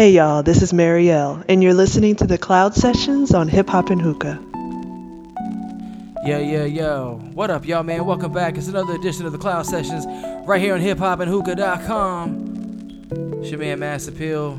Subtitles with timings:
[0.00, 3.90] Hey y'all, this is Marielle, and you're listening to the Cloud Sessions on Hip Hop
[3.90, 4.40] and Hookah.
[6.24, 7.20] Yo, yo, yo.
[7.34, 8.06] What up, y'all, man?
[8.06, 8.56] Welcome back.
[8.56, 10.06] It's another edition of the Cloud Sessions
[10.46, 13.40] right here on hiphopandhookah.com.
[13.42, 14.58] It's your man, Mass Appeal.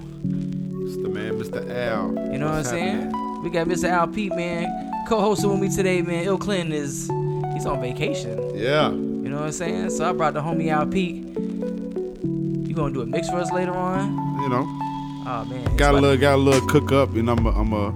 [0.83, 1.67] It's the man, Mr.
[1.71, 2.10] Al.
[2.31, 3.42] You know What's what I'm saying?
[3.42, 3.89] We got Mr.
[3.89, 4.67] Al Pete, man,
[5.08, 6.23] co-hosting with me today, man.
[6.23, 7.10] Ill Clinton is
[7.55, 8.55] he's on vacation.
[8.55, 8.92] Yeah.
[8.92, 9.89] You know what I'm saying?
[9.89, 11.26] So I brought the homie Al Pete.
[11.26, 14.13] You gonna do a mix for us later on?
[14.39, 14.81] You know,
[15.24, 15.76] Oh man.
[15.78, 17.93] got a little, got a little cook up, and I'm, I'm a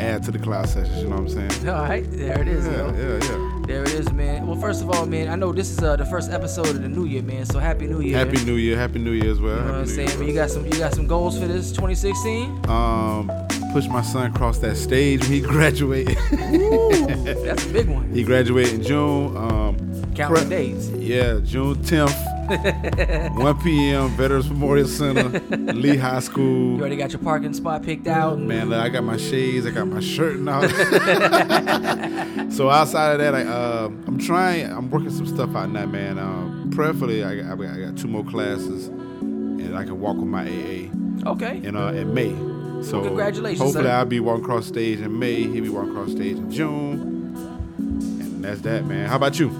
[0.00, 0.98] add to the cloud sessions.
[0.98, 1.68] You know what I'm saying?
[1.68, 2.66] All right, there it is.
[2.66, 2.72] yo.
[2.72, 3.52] Yeah, yeah, yeah.
[3.66, 4.46] There it is, man.
[4.46, 6.88] Well, first of all, man, I know this is uh, the first episode of the
[6.88, 7.46] new year, man.
[7.46, 8.16] So happy New Year.
[8.16, 9.56] Happy New Year, Happy New Year as well.
[9.56, 10.10] You know what I'm saying?
[10.10, 10.22] Year.
[10.28, 12.68] You got some you got some goals for this 2016?
[12.68, 13.30] Um,
[13.72, 16.16] push my son across that stage when he graduated.
[16.16, 18.12] That's a big one.
[18.12, 19.36] he graduated in June.
[19.36, 19.76] Um,
[20.14, 20.90] Counting pre- days.
[20.92, 24.08] Yeah, June 10th, 1 p.m.
[24.10, 25.40] Veterans Memorial Center,
[25.72, 26.74] Lee High School.
[26.76, 28.38] You already got your parking spot picked out.
[28.38, 30.62] Man, look, I got my shades, I got my shirt and all.
[32.50, 36.18] so outside of that, I, uh, I'm trying, I'm working some stuff out now, man.
[36.18, 40.26] Um, prayerfully, I, got- I, I got two more classes, and I can walk with
[40.28, 40.90] my AA
[41.30, 41.60] Okay.
[41.64, 42.34] in uh, in May.
[42.82, 43.90] So congratulations, Hopefully, sir.
[43.90, 45.42] I'll be walking across stage in May.
[45.42, 47.34] He'll be walking across stage in June,
[47.78, 49.08] and that's that, man.
[49.08, 49.50] How about you?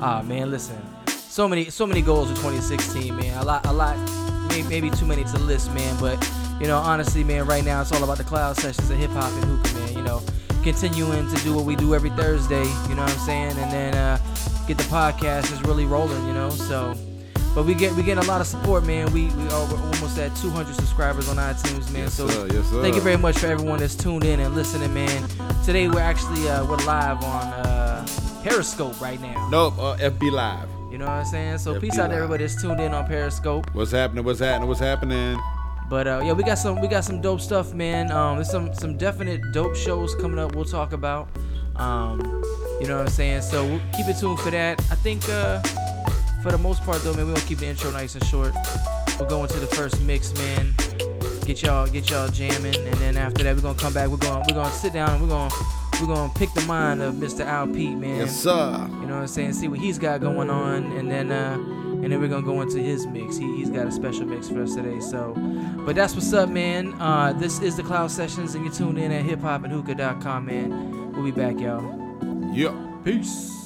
[0.00, 0.76] Ah man, listen.
[1.32, 3.38] So many so many goals for 2016, man.
[3.38, 3.96] A lot a lot
[4.68, 6.22] maybe too many to list, man, but
[6.60, 9.32] you know, honestly, man, right now it's all about the cloud sessions and hip hop
[9.32, 10.20] and hookah, man, you know.
[10.62, 13.56] Continuing to do what we do every Thursday, you know what I'm saying?
[13.56, 14.18] And then uh
[14.68, 16.50] get the podcast is really rolling, you know.
[16.50, 16.94] So
[17.54, 19.10] but we get we getting a lot of support, man.
[19.14, 22.02] We we are we're almost at 200 subscribers on iTunes, man.
[22.02, 22.46] Yes, so sir.
[22.52, 22.82] Yes, sir.
[22.82, 25.26] Thank you very much for everyone that's tuned in and listening, man.
[25.64, 28.06] Today we're actually uh, we're live on uh,
[28.42, 29.48] Periscope right now.
[29.48, 30.68] Nope, uh, FB Live.
[30.92, 31.56] You know what I'm saying?
[31.56, 33.74] So peace out to everybody that's tuned in on Periscope.
[33.74, 34.24] What's happening?
[34.24, 34.68] What's happening?
[34.68, 35.40] What's happening?
[35.88, 38.12] But uh, yeah, we got some we got some dope stuff, man.
[38.12, 40.54] Um, there's some some definite dope shows coming up.
[40.54, 41.30] We'll talk about.
[41.76, 42.20] Um,
[42.78, 43.40] you know what I'm saying?
[43.40, 44.80] So we'll keep it tuned for that.
[44.90, 45.60] I think uh,
[46.42, 48.52] for the most part though, man, we're gonna keep the intro nice and short.
[49.18, 50.74] We're going to the first mix, man.
[51.46, 54.10] Get y'all get y'all jamming, and then after that, we're gonna come back.
[54.10, 55.08] We're gonna we're gonna sit down.
[55.08, 55.54] and We're gonna
[56.02, 57.44] we're gonna pick the mind of Mr.
[57.44, 58.18] Al Pete, man.
[58.18, 58.88] Yes, sir.
[58.90, 59.52] You know what I'm saying?
[59.52, 62.78] See what he's got going on, and then uh, and then we're gonna go into
[62.78, 63.36] his mix.
[63.36, 64.98] He, he's got a special mix for us today.
[65.00, 65.34] So,
[65.86, 67.00] but that's what's up, man.
[67.00, 71.12] Uh, this is the Cloud Sessions, and you're tuned in at hiphopandhookah.com, man.
[71.12, 72.52] We'll be back, y'all.
[72.52, 72.74] Yep.
[73.04, 73.61] Peace.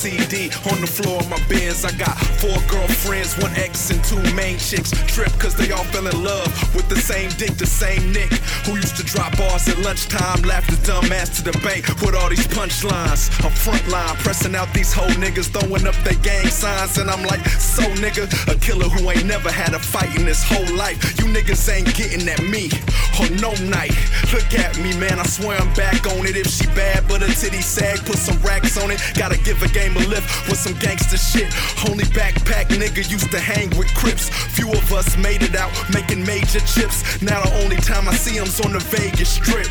[0.00, 1.84] CD on the floor of my Benz.
[1.84, 4.92] I got four girlfriends, one ex and two main chicks.
[5.12, 8.32] Trip cause they all fell in love with the same dick, the same Nick.
[8.64, 12.14] Who used to drop bars at lunchtime, laugh the dumb ass to the bank with
[12.14, 13.28] all these punchlines.
[13.44, 16.96] I'm frontline, pressing out these whole niggas, throwing up their gang signs.
[16.96, 20.42] And I'm like, so nigga, a killer who ain't never had a fight in his
[20.42, 20.96] whole life.
[21.20, 22.70] You niggas ain't getting at me
[23.20, 23.92] on no night.
[24.32, 26.36] Look at me, man, I swear I'm back on it.
[26.36, 29.00] If she bad, but her titty sag, put some racks on it.
[29.14, 31.52] Gotta give a game a lift with some gangster shit.
[31.88, 34.28] Only backpack nigga used to hang with Crips.
[34.56, 37.20] Few of us made it out, making major chips.
[37.22, 39.68] Now the only time I see him's on the Vegas strip.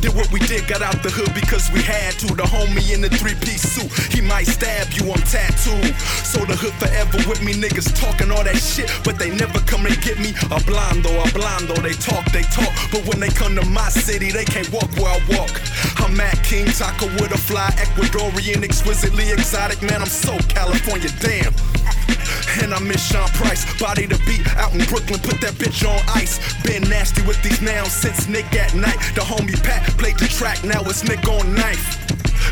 [0.00, 2.30] Did what we did, got out the hood because we had to.
[2.30, 5.90] The homie in the three piece suit, he might stab you, I'm tattooed.
[6.22, 9.86] So the hood forever with me, niggas talking all that shit, but they never come
[9.86, 10.30] and get me.
[10.54, 14.30] A blondo, a blondo, they talk, they talk, but when they come to my city,
[14.30, 15.50] they can't walk where I walk.
[15.98, 21.50] I'm at King Taco with a fly, Ecuadorian, exquisitely exotic, man, I'm so California, damn.
[22.62, 26.00] And I miss Sean Price, body to beat out in Brooklyn, put that bitch on
[26.14, 26.38] ice.
[26.62, 28.98] Been nasty with these nouns since Nick at night.
[29.14, 32.07] The homie Pat played the track, now it's Nick on knife.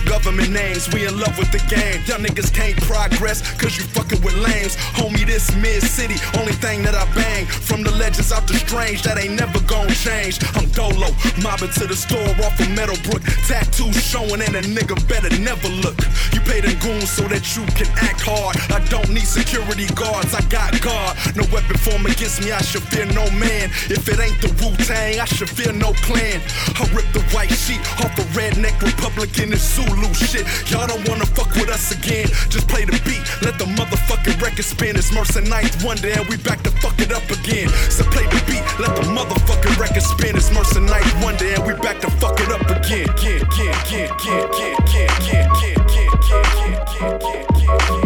[0.07, 1.99] Government names, we in love with the game.
[2.07, 4.77] Y'all niggas can't progress, cause you fucking with lames.
[4.95, 7.45] Homie, this mid city, only thing that I bang.
[7.47, 10.39] From the legends out the strange, that ain't never gonna change.
[10.55, 11.11] I'm Dolo,
[11.43, 13.23] mobbing to the store off of Meadowbrook.
[13.51, 15.99] Tattoos showing, and a nigga better never look.
[16.31, 18.55] You pay them goons so that you can act hard.
[18.71, 21.19] I don't need security guards, I got guard.
[21.35, 23.75] No weapon form against me, I should fear no man.
[23.91, 26.39] If it ain't the Wu Tang, I should fear no clan.
[26.79, 30.47] I rip the white sheet off a redneck Republican and Zulu shit.
[30.71, 32.27] Y'all don't wanna fuck with us again.
[32.49, 34.97] Just play the beat, let the motherfucking record spin.
[34.97, 37.69] It's Murs and Ninth Wonder, and we back to fuck it up again.
[37.91, 40.37] So play the beat, let the motherfucking record spin.
[40.37, 42.63] It's Murs and Ninth Wonder, and we back to fuck it up.
[42.69, 48.06] Again, again, again, again, again, again, again, again, again, again, again, again, again.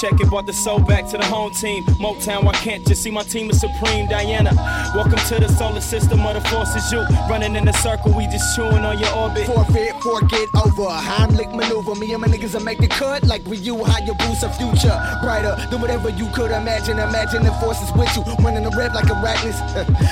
[0.00, 1.84] Check it, brought the soul back to the home team.
[2.00, 4.08] Motown, why can't you see my team is supreme?
[4.08, 4.50] Diana,
[4.94, 6.90] welcome to the solar system of the forces.
[6.90, 9.46] You running in a circle, we just chewing on your orbit.
[9.46, 10.88] Forfeit, forget over.
[10.88, 11.94] Heimlich maneuver.
[11.96, 13.84] Me and my niggas will make the cut like we you.
[13.84, 16.98] How you boost a future brighter than whatever you could imagine.
[16.98, 18.22] Imagine the forces with you.
[18.42, 19.60] Running the red like a arachnids.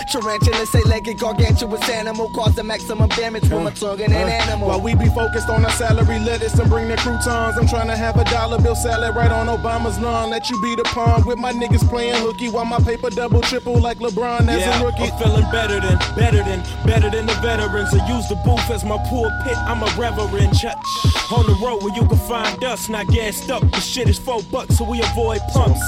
[0.12, 2.28] Tarantula, say legged, gargantuous animal.
[2.34, 4.68] Cause the maximum damage with my tongue and an uh, animal.
[4.68, 7.96] While we be focused on our salary lettuce and bring the croutons, I'm trying to
[7.96, 10.30] have a dollar bill salad right on Obama's lawn.
[10.30, 13.78] Let you be the pawn with my niggas playing hooky while my paper double triple
[13.78, 15.04] like LeBron as yeah, a rookie.
[15.04, 17.94] I'm feeling better than, better than, better than the veterans.
[17.94, 19.56] I use the booth as my pulpit.
[19.68, 20.56] I'm a reverend.
[20.56, 20.66] Ch-
[21.32, 23.60] on the road where you can find us, not gassed up.
[23.70, 25.80] The shit is four bucks, so we avoid pumps.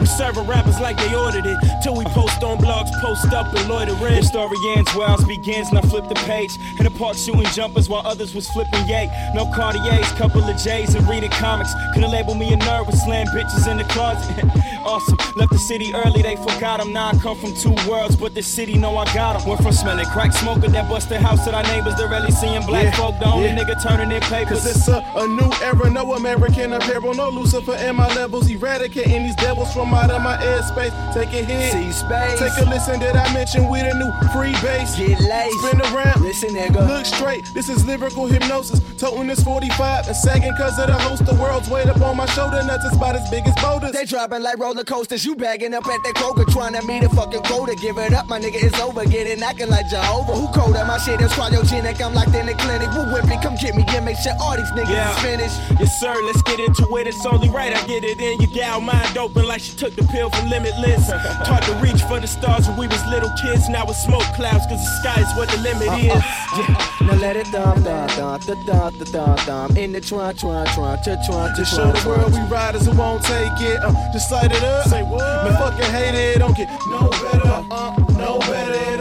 [0.00, 1.56] We serving rappers like they ordered it.
[1.82, 4.16] Till we post on blogs, post up and loiter in.
[4.16, 6.50] The story ends where ours begins, now flip the page.
[6.78, 9.06] In the park shooting jumpers while others was flipping yay.
[9.34, 11.72] No Cartiers, couple of J's and reading comics.
[11.94, 14.44] Couldn't label me a nerd with slam bitches in the closet.
[14.84, 15.16] awesome.
[15.36, 16.92] Left the city early, they forgot him.
[16.92, 19.48] Now I come from two worlds, but the city know I got him.
[19.48, 21.94] Went from smelling crack smoker that busted house to our neighbors.
[21.94, 23.18] They're really seeing black Yeah, folk.
[23.18, 23.58] The only yeah.
[23.58, 24.55] nigga turning in papers.
[24.56, 29.24] Cause it's a, a new era, no American apparel, no Lucifer in my levels, eradicating
[29.24, 30.94] these devils from out of my airspace.
[31.12, 32.38] Take a hit, See space.
[32.38, 32.98] take a listen.
[32.98, 34.96] Did I mention we the new free base?
[34.96, 35.60] Get laced.
[35.60, 36.88] Spin around, Listen, nigga.
[36.88, 38.80] Look straight, this is lyrical hypnosis.
[38.96, 41.26] Toting this 45 and sagging cause of the host.
[41.26, 43.92] The world's weight up on my shoulder, nuts is about as big as boulders.
[43.92, 45.22] They dropping like roller coasters.
[45.26, 47.74] You bagging up at that Kroger, trying to meet a fucking quota.
[47.82, 49.04] Give it up, my nigga, it's over.
[49.04, 50.32] Get it knocking like Jehovah.
[50.32, 50.82] Who colder?
[50.86, 52.00] My shit is cryogenic.
[52.00, 52.88] I'm locked in the clinic.
[52.96, 55.10] Woo whipping, come get me and make sure all these niggas Yeah.
[55.10, 55.58] is finished.
[55.80, 57.06] Yes, sir, let's get into it.
[57.06, 58.40] It's only right I get it in.
[58.40, 61.08] Your gal mind open like she took the pill for limitless.
[61.46, 63.68] Taught to reach for the stars when we was little kids.
[63.68, 66.22] Now it's smoke clouds, cause the sky is what the limit is.
[66.56, 67.06] Yeah.
[67.06, 69.76] Now let it thump, thump, thump, thump, thump, thump, thump.
[69.76, 73.22] In the trunk, trunk, trunk, trunk, trunk, Just show the world we riders who won't
[73.24, 73.78] take it.
[73.82, 74.86] Uh, just light it up.
[74.88, 75.20] Say what?
[75.44, 76.38] Man, fucking hate it.
[76.38, 77.66] Don't get no better.
[77.70, 78.95] Uh, no better.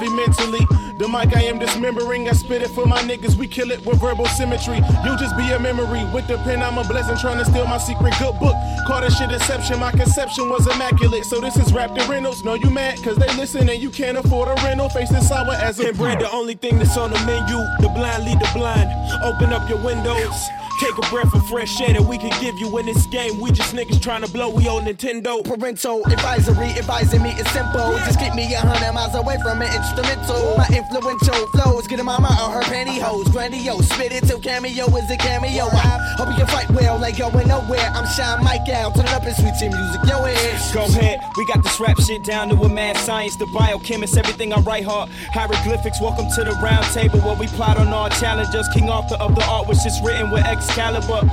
[0.00, 0.79] Heavy mentally.
[1.00, 2.28] The mic I am dismembering.
[2.28, 3.34] I spit it for my niggas.
[3.34, 4.84] We kill it with verbal symmetry.
[5.02, 6.04] You just be a memory.
[6.12, 7.16] With the pen, I'm a blessing.
[7.16, 8.54] Trying to steal my secret good book.
[8.86, 9.80] Call this shit deception.
[9.80, 11.24] My conception was immaculate.
[11.24, 12.44] So this is Raptor Reynolds.
[12.44, 13.02] No, you mad?
[13.02, 14.90] Cause they listen and you can't afford a rental.
[14.90, 17.56] Facing sour as a And bread, the only thing that's on the menu.
[17.80, 18.90] The blind lead the blind.
[19.24, 20.50] Open up your windows.
[20.80, 23.38] Take a breath of fresh air that we can give you in this game.
[23.38, 24.48] We just niggas trying to blow.
[24.48, 25.44] We on Nintendo.
[25.44, 27.98] Parental advisory advising me is simple.
[28.08, 30.56] Just keep me a hundred miles away from an instrumental.
[30.56, 33.30] My influential flows get a mama on her pantyhose.
[33.32, 35.66] Grandiose, spit it till cameo is a cameo.
[35.66, 37.90] I hope you can fight well, like going nowhere.
[37.94, 40.00] I'm Shine Mike out, turn it up and sweet tea music.
[40.06, 43.36] Yo, it's Go ahead, we got this rap shit down to a mad science.
[43.36, 45.10] The biochemist, everything I write hard.
[45.32, 48.68] Hieroglyphics, welcome to the round table where we plot on our challenges.
[48.74, 51.28] King Arthur of the art, which is written with Excalibur.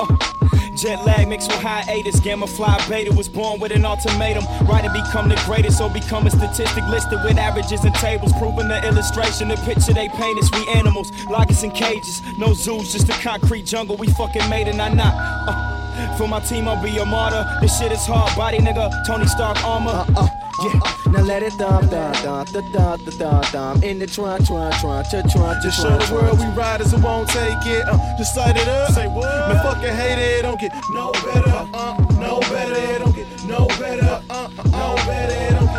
[0.00, 0.41] Uh,
[0.76, 2.18] Jet lag mixed with hiatus.
[2.20, 4.44] Gamma fly beta was born with an ultimatum.
[4.66, 8.32] Right to become the greatest or become a statistic listed with averages and tables.
[8.38, 11.10] Proving the illustration, the picture they paint is we animals.
[11.26, 12.22] Lock us in cages.
[12.38, 13.96] No zoos, just a concrete jungle.
[13.96, 15.14] We fucking made it, not not.
[15.14, 17.46] Uh, for my team, I'll be a martyr.
[17.60, 18.90] This shit is hard body, nigga.
[19.06, 20.04] Tony Stark armor.
[20.16, 20.28] uh,
[20.60, 21.12] yeah.
[21.12, 23.84] Now let it thump, thump, thump, thump, thump, thump, thump.
[23.84, 27.28] In the trunk, trunk, trunk, trunk, trunk, Just show the world we riders who won't
[27.28, 27.84] take it.
[27.88, 28.90] Uh, just light it up.
[28.92, 29.48] Say what?
[29.48, 30.42] Man, fucking hate it.
[30.42, 31.68] Don't get no better.
[31.72, 32.98] Uh, no better.
[32.98, 34.22] Don't get no better.
[34.30, 35.54] Uh, uh, no better.
[35.54, 35.71] Don't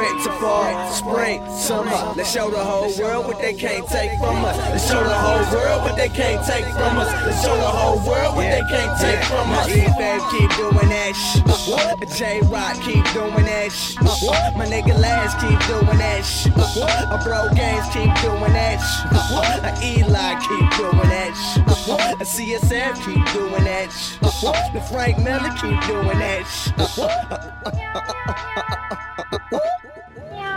[0.00, 2.14] winter, fall, spring, summer.
[2.16, 4.56] Let's show the whole world what they can't take from us.
[4.56, 7.08] Let's show the whole world what they can't take from us.
[7.26, 9.68] Let's show the whole world what they can't take from us.
[9.68, 11.44] EFM keep doing that shit.
[11.44, 11.96] Uh-huh.
[12.16, 14.00] J Rock keep doing that shit.
[14.00, 14.56] Uh-huh.
[14.56, 16.56] My nigga Laz keep doing that shit.
[16.56, 17.16] Uh-huh.
[17.16, 19.12] A bro games keep doing that shit.
[19.68, 21.68] A Eli keep doing that shit.
[22.20, 24.20] A CSF keep doing that shit.
[24.72, 26.70] The Frank Miller keep doing that shit.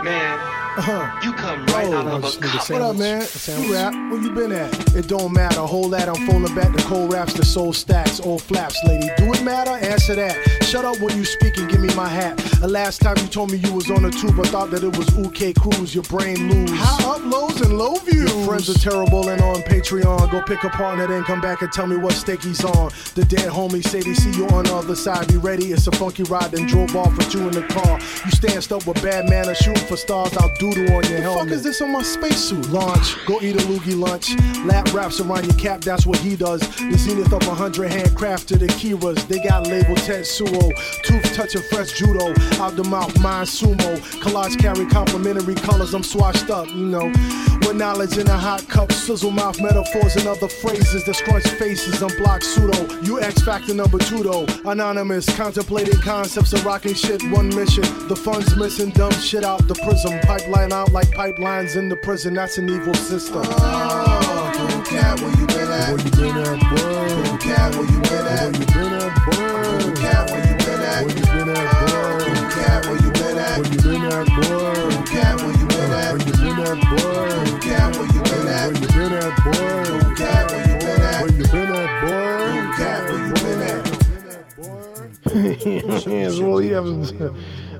[0.04, 0.38] Man,
[0.76, 1.20] uh-huh.
[1.22, 2.68] you come right oh, out of a cup.
[2.68, 3.26] What up, man?
[3.46, 3.94] You rap?
[4.10, 4.94] Where you been at?
[4.94, 5.60] It don't matter.
[5.60, 9.08] Whole that I'm phoning back the cold raps, the soul stacks, old flaps, lady.
[9.16, 9.70] Do it matter?
[9.70, 10.36] Answer that.
[10.64, 12.36] Shut up when you speak and give me my hat.
[12.60, 14.94] The last time you told me you was on a tube, I thought that it
[14.94, 15.94] was OK Cruz.
[15.94, 16.70] Your brain lose.
[16.74, 18.30] High up lows and low views.
[18.30, 20.30] Your friends are terrible and on Patreon.
[20.30, 22.90] Go pick a partner, then come back and tell me what stake he's on.
[23.14, 25.28] The dead homies say they see you on the other side.
[25.28, 26.50] Be ready, it's a funky ride.
[26.50, 28.00] Then drove off with you in the car.
[28.24, 30.36] You stand up with bad manners, shooting for stars.
[30.36, 31.44] I'll doodle on your helmet.
[31.44, 32.68] fuck is this on my spacesuit?
[32.70, 34.36] Launch, go eat a loogie lunch.
[34.64, 36.60] Lap wraps around your cap, that's what he does.
[36.60, 39.26] The zenith of a hundred handcrafted Akiras.
[39.28, 40.74] They got labeled Tetsuo.
[41.02, 42.30] Tooth touching fresh judo.
[42.62, 43.96] Out the mouth, mind sumo.
[44.22, 45.94] Collage carry complimentary colors.
[45.94, 47.12] I'm swashed up, you know.
[47.60, 52.02] With knowledge in a hot cup, sizzle mouth metaphors and other phrases that scrunch faces.
[52.02, 53.00] I'm block pseudo.
[53.02, 54.46] You X factor number two though.
[54.64, 57.22] Anonymous, contemplating concepts of rocking shit.
[57.30, 57.84] One mission.
[58.08, 60.18] The funds missing, dumb shit out the prism.
[60.20, 62.34] Pipeline out like pipelines in the prison.
[62.34, 63.42] That's an evil system.
[63.44, 65.90] Oh, cool cat, where you been at?
[65.90, 67.28] Where you been at, boy?
[67.28, 68.42] Cool cat, where you been at?
[68.42, 69.54] Where you been at, boy?
[69.80, 70.94] Cool cat, where you been at?
[70.94, 71.02] at?
[71.04, 72.24] Where you been at, boy?
[72.24, 73.58] Cool cat, where you been at?
[73.58, 74.74] Where you been at, boy?
[74.74, 76.12] Cool cat, where you been at?
[76.14, 77.24] Where you been at, boy?
[77.34, 78.64] Cool cat, where you been at?
[78.64, 79.62] Where you been at, boy?
[79.84, 81.20] Cool cat, where you been at?
[81.20, 82.22] Where you been at, boy?
[82.50, 83.84] Cool cat, where you been at?
[86.06, 87.12] it's Willie Evans.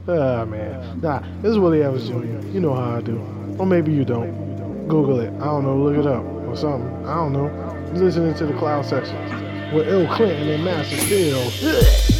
[0.06, 1.00] Ah, man.
[1.00, 2.46] Nah, this is Willie Evans Jr.
[2.48, 3.18] You know how I do.
[3.58, 4.86] Or maybe you don't.
[4.86, 5.32] Google it.
[5.40, 5.76] I don't know.
[5.78, 7.06] Look it up or something.
[7.06, 7.46] I don't know.
[7.94, 12.13] Listening to the Cloud Sessions with Ill Clinton and Master Steel.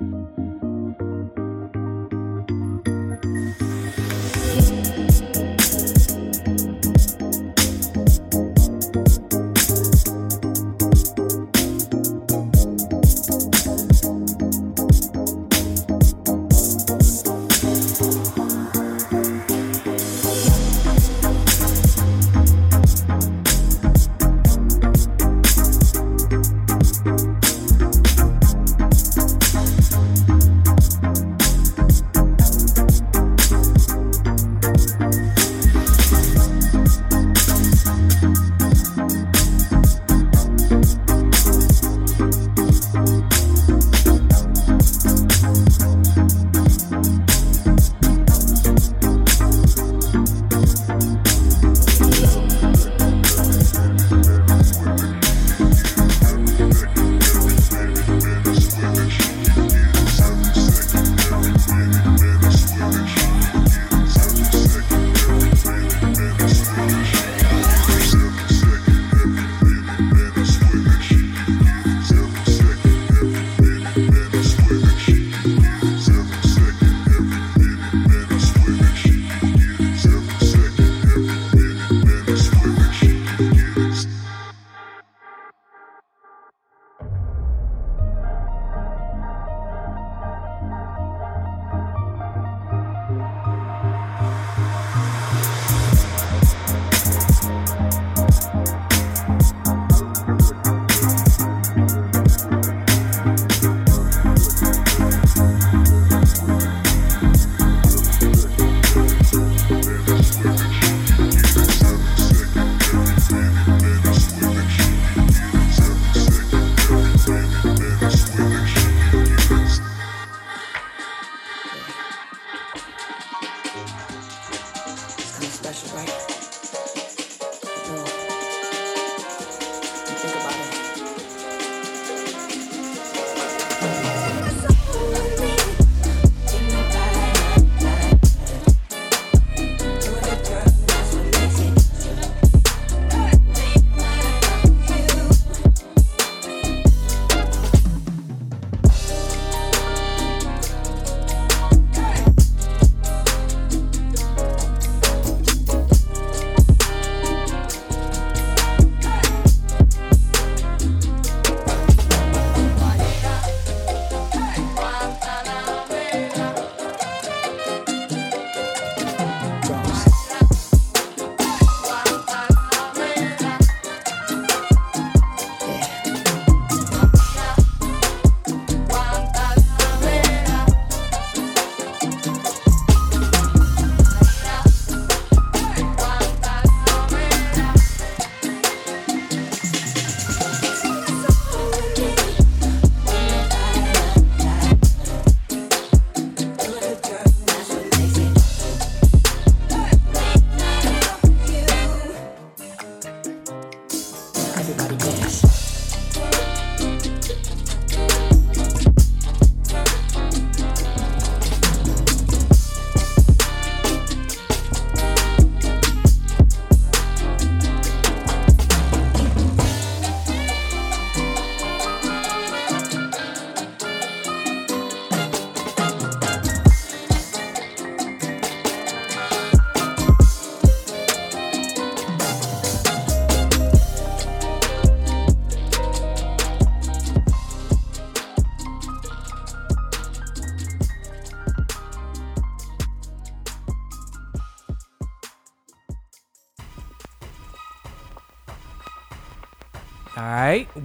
[0.00, 0.45] Right,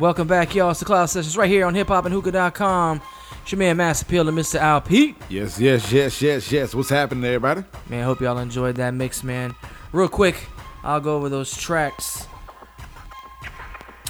[0.01, 0.71] welcome back, y'all.
[0.71, 3.01] It's the Cloud Sessions right here on hiphopandhookah.com.
[3.43, 4.59] It's your man, Mass Appeal, and Mr.
[4.59, 5.15] Al Pete.
[5.29, 6.73] Yes, yes, yes, yes, yes.
[6.73, 7.63] What's happening, everybody?
[7.87, 9.53] Man, hope y'all enjoyed that mix, man.
[9.93, 10.47] Real quick,
[10.83, 12.27] I'll go over those tracks.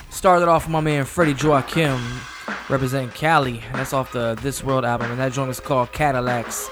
[0.09, 2.01] Started off with my man Freddie Joachim,
[2.69, 3.61] representing Cali.
[3.73, 6.69] That's off the This World album, and that joint is called Cadillacs.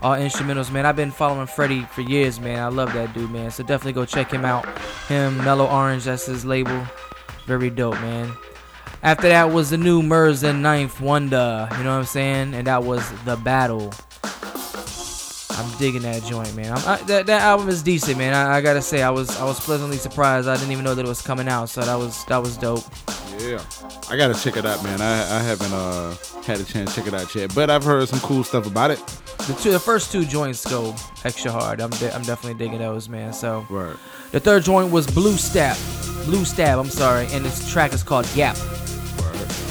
[0.00, 0.86] All instrumentals, man.
[0.86, 2.58] I've been following Freddie for years, man.
[2.58, 3.50] I love that dude, man.
[3.50, 4.66] So definitely go check him out.
[5.08, 6.86] Him, Mellow Orange, that's his label.
[7.46, 8.32] Very dope, man.
[9.02, 12.54] After that was the new Murs and Ninth Wonder, you know what I'm saying?
[12.54, 13.92] And that was The Battle.
[15.50, 16.72] I'm digging that joint, man.
[16.72, 18.32] I'm, I, that that album is decent, man.
[18.32, 20.48] I, I gotta say, I was I was pleasantly surprised.
[20.48, 22.84] I didn't even know that it was coming out, so that was that was dope.
[23.38, 23.62] Yeah,
[24.08, 25.00] I gotta check it out, man.
[25.02, 28.08] I, I haven't uh had a chance to check it out yet, but I've heard
[28.08, 28.98] some cool stuff about it.
[29.46, 31.80] The two, the first two joints go extra hard.
[31.80, 33.32] I'm de- I'm definitely digging those, man.
[33.34, 33.96] So Right.
[34.30, 35.76] the third joint was Blue Stab,
[36.24, 36.78] Blue Stab.
[36.78, 38.56] I'm sorry, and this track is called Gap.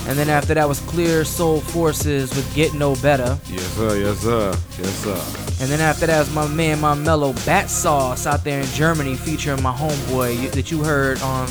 [0.08, 3.38] And then after that was Clear Soul Forces with Get No Better.
[3.48, 3.98] Yes, sir.
[3.98, 4.54] Yes, sir.
[4.80, 5.64] Yes, sir.
[5.64, 9.16] And then after that was my man, my mellow Bat Sauce out there in Germany
[9.16, 11.48] featuring my homeboy that you heard on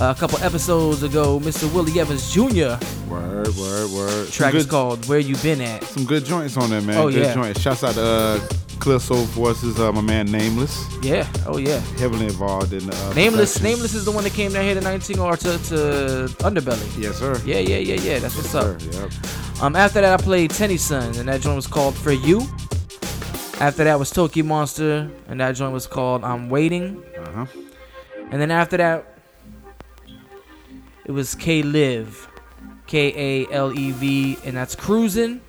[0.00, 1.72] uh, a couple episodes ago, Mr.
[1.74, 2.76] Willie Evans Jr.
[3.10, 4.28] Word, word, word.
[4.28, 5.82] Track is good- called Where You Been At.
[5.84, 6.98] Some good joints on there, man.
[6.98, 7.34] Oh, good yeah.
[7.34, 7.60] joints.
[7.60, 8.40] Shouts out to uh,
[8.78, 10.86] Clear Soul Forces, uh, my man Nameless.
[11.02, 11.78] Yeah, oh yeah.
[11.98, 13.60] Heavily involved in uh, Nameless.
[13.62, 17.02] Nameless is the one that came down here to 19 or to, to Underbelly.
[17.02, 17.40] Yes, sir.
[17.44, 18.18] Yeah, yeah, yeah, yeah.
[18.18, 18.80] That's what's up.
[18.80, 19.62] Sir, yep.
[19.62, 22.42] Um, after that, I played Tennyson, and that joint was called For You.
[23.60, 27.02] After that was Tokimonsta, and that joint was called I'm Waiting.
[27.18, 27.46] Uh-huh.
[28.30, 29.18] And then after that,
[31.04, 32.28] it was K Live,
[32.86, 35.40] K A L E V, and that's Cruising.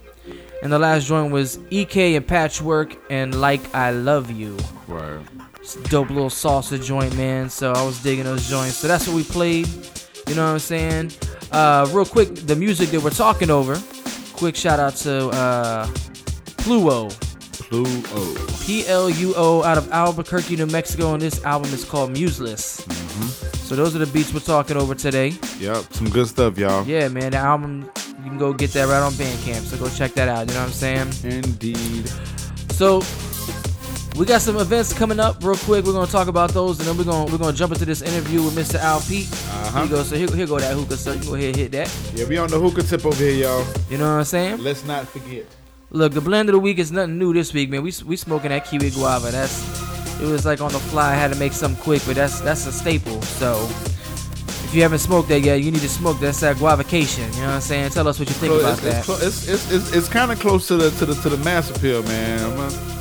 [0.62, 4.58] And the last joint was EK and Patchwork and Like I Love You.
[4.90, 5.24] A
[5.90, 7.50] dope little salsa joint, man.
[7.50, 8.76] So I was digging those joints.
[8.76, 9.68] So that's what we played.
[10.28, 11.12] You know what I'm saying?
[11.52, 13.82] Uh, real quick, the music that we're talking over.
[14.34, 15.86] Quick shout out to uh,
[16.58, 17.10] Pluo.
[17.70, 18.66] Pluo.
[18.66, 22.82] P L U O out of Albuquerque, New Mexico, and this album is called Museless.
[22.82, 23.56] Mhm.
[23.68, 25.34] So those are the beats we're talking over today.
[25.60, 25.94] Yep.
[25.94, 26.86] Some good stuff, y'all.
[26.86, 27.90] Yeah, man, the album
[28.24, 29.62] you can go get that right on Bandcamp.
[29.62, 30.48] So go check that out.
[30.48, 31.14] You know what I'm saying?
[31.24, 32.08] Indeed.
[32.72, 33.02] So
[34.18, 35.86] we got some events coming up real quick.
[35.86, 38.44] We're gonna talk about those, and then we're gonna we're gonna jump into this interview
[38.44, 38.80] with Mr.
[38.80, 39.32] Al Pete.
[39.32, 39.78] Uh-huh.
[39.78, 40.04] Here you go.
[40.04, 40.98] So here, here go that hookah.
[40.98, 41.96] So you go ahead hit that.
[42.14, 43.66] Yeah, we on the hookah tip over here, y'all.
[43.90, 44.62] You know what I'm saying?
[44.62, 45.46] Let's not forget.
[45.92, 47.82] Look, the blend of the week is nothing new this week, man.
[47.82, 49.32] We we smoking that kiwi guava.
[49.32, 51.14] That's it was like on the fly.
[51.14, 53.22] I had to make something quick, but that's that's a staple.
[53.22, 53.56] So
[54.70, 56.20] if you haven't smoked that yet, you need to smoke.
[56.20, 57.24] That's that guavacation.
[57.34, 57.90] You know what I'm saying?
[57.90, 59.10] Tell us what you think So about it's, that.
[59.26, 62.04] It's, it's, it's, it's, kind of close to the to the to the mass appeal,
[62.04, 62.56] man.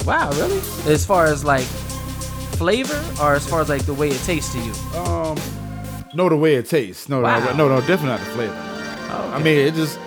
[0.07, 0.57] Wow, really?
[0.91, 1.67] As far as like
[2.57, 4.73] flavor, or as far as like the way it tastes to you?
[4.99, 5.39] Um,
[6.15, 7.07] no, the way it tastes.
[7.11, 7.39] No, Wow.
[7.41, 8.57] no, no, no, definitely not the flavor.
[9.11, 9.99] Oh, I mean, it just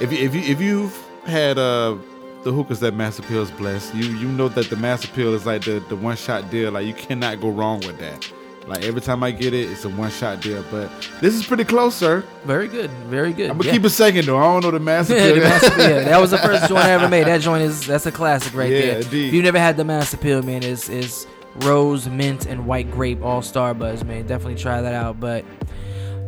[0.00, 1.96] if you if you if you've had uh
[2.42, 5.46] the hookahs that Mass Appeal is blessed, you you know that the Mass Appeal is
[5.46, 6.72] like the the one shot deal.
[6.72, 8.28] Like you cannot go wrong with that.
[8.66, 10.64] Like every time I get it, it's a one shot deal.
[10.70, 12.24] But this is pretty close, sir.
[12.44, 13.50] Very good, very good.
[13.50, 13.72] I'm gonna Yeah.
[13.74, 14.38] keep it second though.
[14.38, 15.34] I don't know the Mass Yeah, Appeal.
[15.34, 16.04] the Mass Appeal.
[16.04, 17.26] That was the first joint I ever made.
[17.26, 18.96] That joint is that's a classic right Yeah, there.
[19.02, 19.28] indeed.
[19.28, 23.22] If you never had the Mass Appeal, man, is is rose, mint, and white grape
[23.22, 24.26] all star buzz, man.
[24.26, 25.20] Definitely try that out.
[25.20, 25.44] But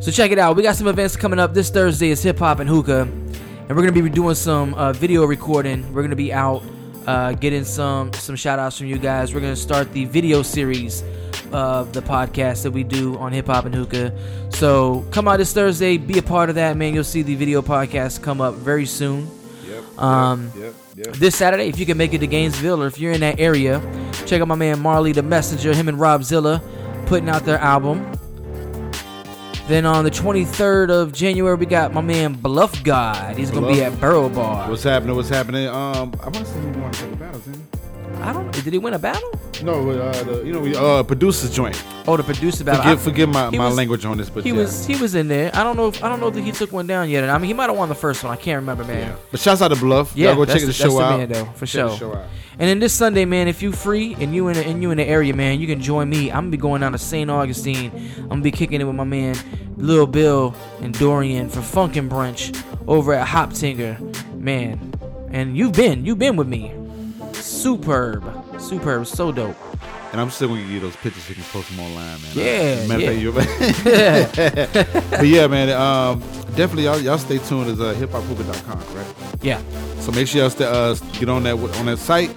[0.00, 0.56] so check it out.
[0.56, 1.54] We got some events coming up.
[1.54, 5.24] This Thursday is hip hop and hookah, and we're gonna be doing some uh, video
[5.24, 5.90] recording.
[5.94, 6.62] We're gonna be out
[7.06, 9.34] uh, getting some some shout outs from you guys.
[9.34, 11.02] We're gonna start the video series
[11.52, 14.12] of the podcast that we do on hip hop and hookah.
[14.50, 16.94] So come out this Thursday, be a part of that, man.
[16.94, 19.30] You'll see the video podcast come up very soon.
[19.68, 19.98] Yep.
[19.98, 20.74] Um, yep.
[20.96, 21.06] Yep.
[21.16, 23.80] This Saturday, if you can make it to Gainesville or if you're in that area,
[24.24, 26.62] check out my man Marley the Messenger, him and Rob Zilla
[27.06, 28.10] putting out their album.
[29.68, 33.36] Then on the 23rd of January, we got my man Bluff God.
[33.36, 34.70] He's gonna be at Burro Bar.
[34.70, 35.16] What's happening?
[35.16, 35.66] What's happening?
[35.66, 37.52] Um, I want to say he won a couple battles, he?
[38.22, 38.50] I don't.
[38.52, 39.30] Did he win a battle?
[39.62, 41.82] No, uh, the, you know, we, uh, producer's joint.
[42.06, 42.82] Oh, the producer battle.
[42.82, 44.56] Forgive, I- forgive my, my was- language on this, but He yeah.
[44.56, 45.50] was he was in there.
[45.54, 45.88] I don't know.
[45.88, 47.28] If, I don't know if he took one down yet.
[47.28, 48.32] I mean, he might have won the first one.
[48.32, 49.16] I can't remember, man.
[49.30, 50.12] But shouts out to Bluff.
[50.16, 51.18] Yeah, Y'all go check the, the- show that's the out.
[51.18, 51.98] man, though, for Check the sure.
[51.98, 52.24] show out.
[52.58, 54.96] And then this Sunday, man, if you free and you in the, and you in
[54.96, 56.30] the area, man, you can join me.
[56.30, 57.30] I'm gonna be going down to St.
[57.30, 57.92] Augustine.
[58.18, 59.36] I'm gonna be kicking it with my man
[59.76, 63.98] Lil Bill and Dorian for Funkin' Brunch over at Hop Tinker,
[64.34, 64.94] man.
[65.30, 66.72] And you've been, you've been with me.
[67.42, 69.56] Superb, superb, so dope.
[70.12, 72.32] And I'm still gonna give you those pictures so you can post them online, man.
[72.34, 73.10] Yeah, of yeah.
[75.10, 75.70] but yeah, man.
[75.70, 76.20] Um,
[76.54, 77.68] definitely, y'all, y'all stay tuned.
[77.68, 79.14] Is uh, hiphophookah.com, right?
[79.42, 79.60] Yeah.
[80.00, 82.34] So make sure y'all stay, uh, get on that on that site,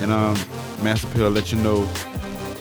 [0.00, 0.36] and um,
[0.82, 1.88] Master Pill let you know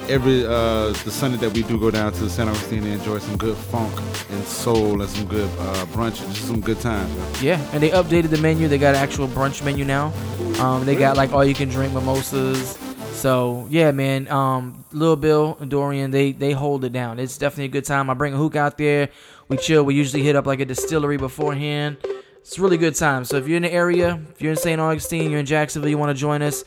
[0.10, 3.38] every uh the Sunday that we do go down to San Augustine and enjoy some
[3.38, 3.94] good funk
[4.30, 7.10] and soul and some good uh brunch just some good time.
[7.42, 8.68] Yeah, and they updated the menu.
[8.68, 10.14] They got an actual brunch menu now.
[10.60, 12.78] Um, they got like all you can drink mimosas.
[13.14, 14.28] So yeah, man.
[14.28, 17.20] Um, Lil Bill and Dorian, they they hold it down.
[17.20, 18.10] It's definitely a good time.
[18.10, 19.10] I bring a hook out there.
[19.48, 19.84] We chill.
[19.84, 21.98] We usually hit up like a distillery beforehand.
[22.38, 23.26] It's a really good time.
[23.26, 24.80] So if you're in the area, if you're in St.
[24.80, 26.64] Augustine, you're in Jacksonville, you want to join us,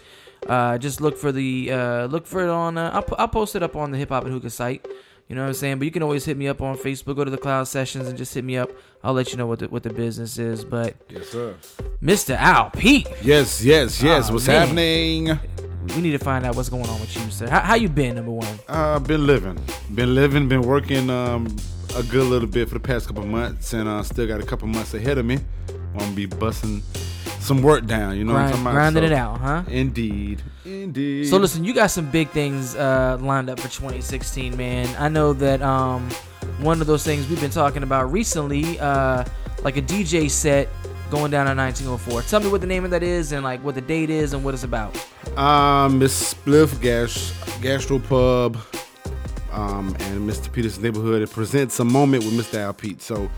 [0.51, 2.77] uh, just look for the uh, look for it on.
[2.77, 4.87] Uh, I'll, I'll post it up on the Hip Hop and Hookah site.
[5.29, 5.79] You know what I'm saying?
[5.79, 7.15] But you can always hit me up on Facebook.
[7.15, 8.71] Go to the Cloud Sessions and just hit me up.
[9.05, 10.65] I'll let you know what the what the business is.
[10.65, 11.55] But Yes, sir.
[12.03, 12.35] Mr.
[12.37, 14.29] Al Pete, Yes, yes, yes.
[14.29, 14.61] Aw, What's man.
[14.67, 15.39] happening?
[15.95, 17.49] we need to find out what's going on with you, sir.
[17.49, 18.59] How, how you been, number one?
[18.69, 19.57] Uh, been living,
[19.95, 21.47] been living, been working um,
[21.97, 24.67] a good little bit for the past couple months, and uh, still got a couple
[24.69, 25.39] months ahead of me.
[25.93, 26.83] I'm gonna be busting
[27.41, 28.17] some work down.
[28.17, 28.73] You know what I'm talking about?
[28.75, 29.63] grinding So- it out, huh?
[29.69, 31.27] Indeed, indeed.
[31.27, 34.89] So listen, you got some big things uh, lined up for 2016, man.
[34.99, 36.09] I know that um,
[36.61, 39.25] one of those things we've been talking about recently, uh,
[39.63, 40.69] like a DJ set
[41.11, 42.23] going down in 1904.
[42.23, 44.45] Tell me what the name of that is and like what the date is and
[44.45, 44.97] what it's about.
[45.37, 48.57] Um, Miss Spliff Gas Gastropub
[49.53, 50.53] um, and Mr.
[50.53, 51.23] Peter's neighborhood.
[51.23, 52.59] It presents a moment with Mr.
[52.59, 53.03] Al Pete.
[53.03, 53.29] So,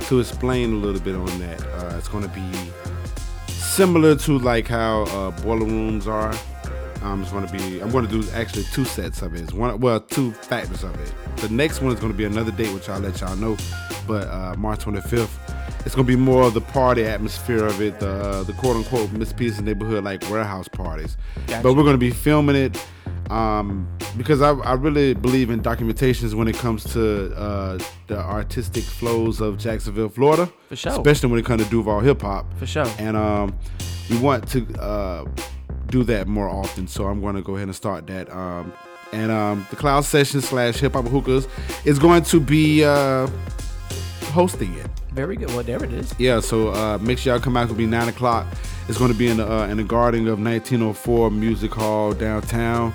[0.00, 2.42] to explain a little bit on that, uh, it's going to be
[3.72, 6.34] similar to like how uh, boiler rooms are.
[7.02, 7.80] I'm just going to be.
[7.80, 9.40] I'm going to do actually two sets of it.
[9.40, 11.12] It's one, well, two factors of it.
[11.38, 13.56] The next one is going to be another date, which I'll let y'all know.
[14.06, 15.30] But uh, March 25th,
[15.84, 18.76] it's going to be more of the party atmosphere of it, the uh, the quote
[18.76, 21.16] unquote Miss Peter's neighborhood like warehouse parties.
[21.46, 21.62] Gotcha.
[21.62, 22.76] But we're going to be filming it
[23.30, 28.84] um, because I, I really believe in documentations when it comes to uh, the artistic
[28.84, 30.50] flows of Jacksonville, Florida.
[30.68, 30.92] For sure.
[30.92, 32.46] Especially when it comes to Duval hip hop.
[32.58, 32.86] For sure.
[32.98, 33.58] And um,
[34.10, 35.24] we want to uh,
[35.86, 36.86] do that more often.
[36.86, 38.30] So I'm going to go ahead and start that.
[38.32, 38.72] Um,
[39.12, 41.46] and um, the Cloud Session slash Hip Hop Hookahs
[41.84, 43.28] is going to be uh,
[44.32, 44.86] hosting it.
[45.12, 45.48] Very good.
[45.48, 46.14] Well, there it is.
[46.18, 47.64] Yeah, so uh, make sure y'all come out.
[47.64, 48.46] It'll be nine o'clock.
[48.88, 52.92] It's going to be in the uh, in the garden of 1904 Music Hall downtown.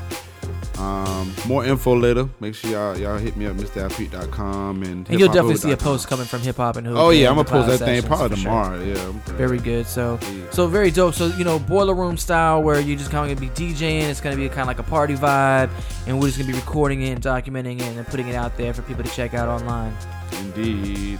[0.78, 2.30] Um, more info later.
[2.40, 6.08] Make sure y'all y'all hit me up, MrAlpete.com and And you'll definitely see a post
[6.08, 6.98] coming from Hip Hop and Hoop.
[6.98, 8.44] Oh yeah, I'm gonna post that thing probably for sure.
[8.44, 8.84] tomorrow.
[8.84, 9.12] Yeah.
[9.38, 9.88] Very good.
[9.88, 10.20] So,
[10.52, 11.16] so very dope.
[11.16, 14.04] So you know, boiler room style, where you're just kind of gonna be DJing.
[14.04, 15.72] It's gonna be kind of like a party vibe,
[16.06, 18.74] and we're just gonna be recording it and documenting it and putting it out there
[18.74, 19.96] for people to check out online.
[20.34, 21.20] Indeed.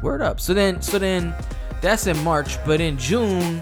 [0.00, 0.40] Word up.
[0.40, 1.34] So then, so then,
[1.82, 3.60] that's in March, but in June,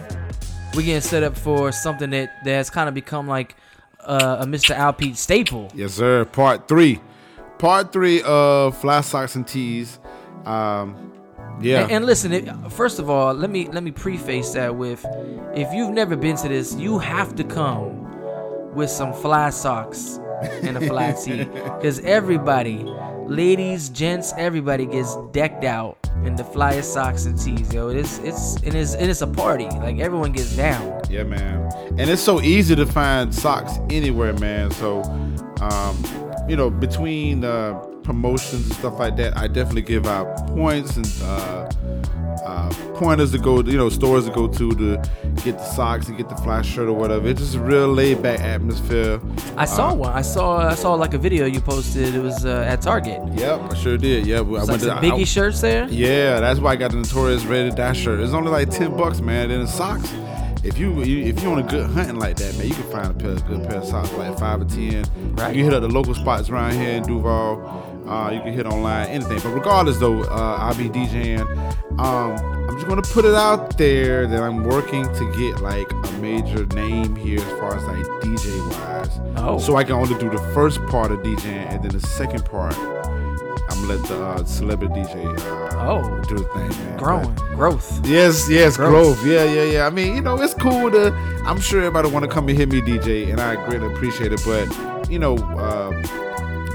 [0.75, 3.57] we getting set up for something that that has kind of become like
[4.01, 4.75] uh, a Mr.
[4.75, 5.71] Alpete staple.
[5.75, 6.25] Yes, sir.
[6.25, 7.01] Part three.
[7.59, 9.99] Part three of Fly Socks and Tees.
[10.45, 11.12] Um,
[11.61, 11.83] yeah.
[11.83, 15.05] And, and listen, it, first of all, let me let me preface that with,
[15.55, 18.05] if you've never been to this, you have to come
[18.75, 22.85] with some fly socks and a fly tee, because everybody,
[23.27, 27.73] ladies, gents, everybody gets decked out in the flyest socks and tees.
[27.73, 29.67] Yo, it's it's and it's and it's a party.
[29.67, 31.01] Like everyone gets down.
[31.09, 31.71] Yeah, man.
[31.99, 34.71] And it's so easy to find socks anywhere, man.
[34.73, 35.03] So,
[35.61, 40.97] um, you know, between uh, promotions and stuff like that, I definitely give out points
[40.97, 41.71] and uh,
[42.99, 44.97] pointers to go, you know, stores to go to to
[45.45, 47.29] get the socks and get the fly shirt or whatever.
[47.29, 49.21] It's just a real laid back atmosphere.
[49.57, 50.13] I saw Uh, one.
[50.13, 52.15] I saw I saw like a video you posted.
[52.15, 53.21] It was uh, at Target.
[53.35, 54.27] Yep, I sure did.
[54.27, 55.87] Yeah, I like went to- I- Biggie shirts there.
[55.89, 58.21] Yeah, that's why I got the Notorious Red Die shirt.
[58.21, 59.49] It's only like ten bucks, man.
[59.49, 60.13] Then the socks.
[60.65, 63.07] If you, you if you on a good hunting like that, man, you can find
[63.07, 65.05] a pair, good pair of socks like five or ten.
[65.37, 65.55] Right.
[65.55, 67.88] You hit up the local spots around here in Duval.
[68.09, 69.39] Uh, you can hit online, anything.
[69.41, 71.41] But regardless, though, uh, I'll be DJing.
[71.99, 72.33] Um,
[72.69, 76.65] I'm just gonna put it out there that I'm working to get like a major
[76.67, 79.21] name here as far as like DJ wise.
[79.37, 79.59] Oh.
[79.59, 82.77] So I can only do the first part of DJing, and then the second part,
[82.79, 86.21] I'm gonna let the uh, celebrity DJ uh, Oh.
[86.29, 86.99] do the thing, man.
[86.99, 88.07] Growing, growth.
[88.07, 89.19] Yes, yes, Growth.
[89.19, 89.27] growth.
[89.27, 89.87] Yeah, yeah, yeah.
[89.87, 91.13] I mean, you know, it's cool to.
[91.45, 94.41] I'm sure everybody want to come and hear me DJ, and I greatly appreciate it.
[94.45, 95.91] But you know, uh,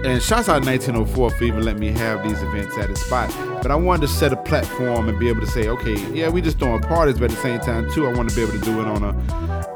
[0.03, 3.33] and shouts out 1904 for even letting me have these events at a spot.
[3.61, 6.41] But I wanted to set a platform and be able to say, okay, yeah, we
[6.41, 8.59] just throwing parties, but at the same time too, I want to be able to
[8.59, 9.13] do it on a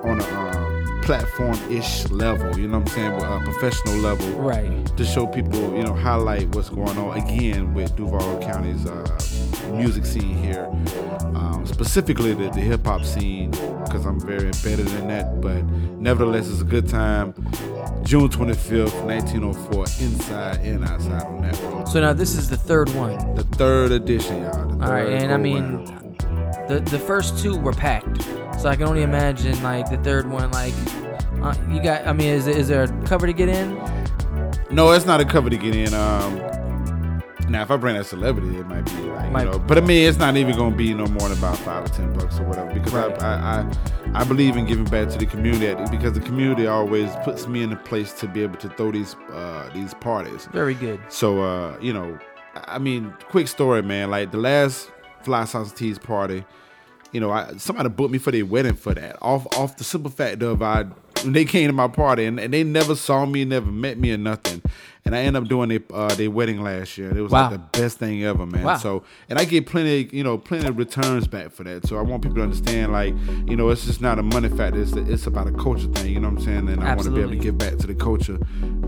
[0.04, 0.77] on a um,
[1.10, 2.58] uh, platform-ish level.
[2.58, 3.22] You know what I'm saying?
[3.22, 4.86] A professional level, Right.
[4.98, 9.04] To show people, you know, highlight what's going on again with Duval County's uh,
[9.74, 10.66] music scene here,
[11.36, 15.40] um, specifically the, the hip hop scene, because I'm very embedded in that.
[15.42, 15.64] But
[16.00, 17.34] nevertheless, it's a good time.
[18.04, 21.88] June 25th, 1904, inside and outside on that road.
[21.88, 23.36] So now this is the third one.
[23.36, 24.68] The third edition, y'all.
[24.68, 26.68] The All right, and I mean, round.
[26.70, 28.26] the the first two were packed,
[28.58, 30.52] so I can only imagine like the third one.
[30.52, 30.74] Like,
[31.42, 32.06] uh, you got.
[32.08, 33.76] I mean, is is there a cover to get in?
[34.72, 35.94] no, it's not a cover to get in.
[35.94, 36.36] Um,
[37.50, 39.82] now, if I bring a celebrity, it might be like, Might- you know, but I
[39.82, 42.44] mean, it's not even gonna be no more than about five or ten bucks or
[42.44, 42.74] whatever.
[42.74, 43.22] Because Right.
[43.24, 47.10] I, I, I, I believe in giving back to the community because the community always
[47.24, 50.50] puts me in a place to be able to throw these, uh, these parties.
[50.52, 51.00] Very good.
[51.08, 52.18] So, uh, you know,
[52.66, 54.10] I mean, quick story, man.
[54.12, 54.92] Like the last
[55.22, 56.44] Fly Sauce Teas party,
[57.12, 59.18] you know, I, somebody booked me for their wedding for that.
[59.22, 60.86] Off off the simple fact of I
[61.24, 64.12] when they came to my party, and, and they never saw me, never met me
[64.14, 64.62] or nothing.
[65.06, 67.18] And I ended up doing their uh, their wedding last year.
[67.18, 67.50] It was Wow.
[67.50, 68.64] like the best thing ever, man.
[68.64, 68.76] Wow.
[68.76, 71.88] So and I get plenty, you know, plenty of returns back for that.
[71.88, 73.16] So I want people to understand, like,
[73.48, 74.82] you know, it's just not a money factor.
[74.82, 76.14] It's it's about a culture thing.
[76.14, 76.68] You know what I'm saying?
[76.68, 78.38] And I want to be able to give back to the culture,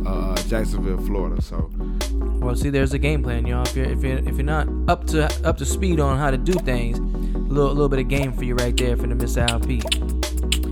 [0.06, 1.42] uh, Jacksonville, Florida.
[1.42, 1.70] So
[2.12, 3.64] Well, see, there's a game plan, y'all.
[3.66, 6.38] If you're if you're if you're not up to up to speed on how to
[6.38, 9.48] do things, a little little bit of game for you right there for the Mr.
[9.50, 9.86] Al Pete.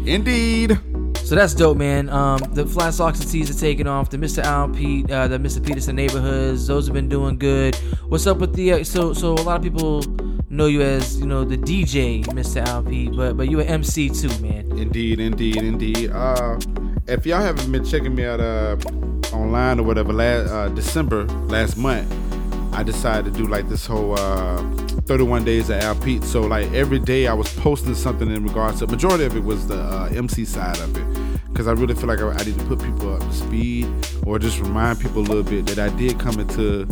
[0.06, 0.78] indeed,
[1.28, 2.08] So that's dope, man.
[2.08, 4.10] Um, the Fly Socks and Tees are taking off.
[4.10, 4.42] The Mr.
[4.46, 5.62] Al Pete, uh, the Mr.
[5.62, 7.76] Peterson neighborhoods, those have been doing good.
[8.08, 8.72] What's up with the?
[8.72, 10.04] Uh, so so a lot of people
[10.50, 12.66] know you as you know the DJ, Mr.
[12.66, 14.72] Al Pete, but but you an MC too, man.
[14.80, 16.12] indeed, indeed, indeed.
[16.12, 16.58] Uh,
[17.08, 18.78] if y'all haven't been checking me out uh,
[19.34, 22.10] online or whatever, last uh, December last month,
[22.74, 24.62] I decided to do like this whole uh,
[25.08, 26.24] 31 days of Al Pete.
[26.24, 28.88] So like every day I was posting something in regards to.
[28.88, 32.20] Majority of it was the uh, MC side of it, because I really feel like
[32.22, 33.88] I, I need to put people up to speed
[34.26, 36.86] or just remind people a little bit that I did come into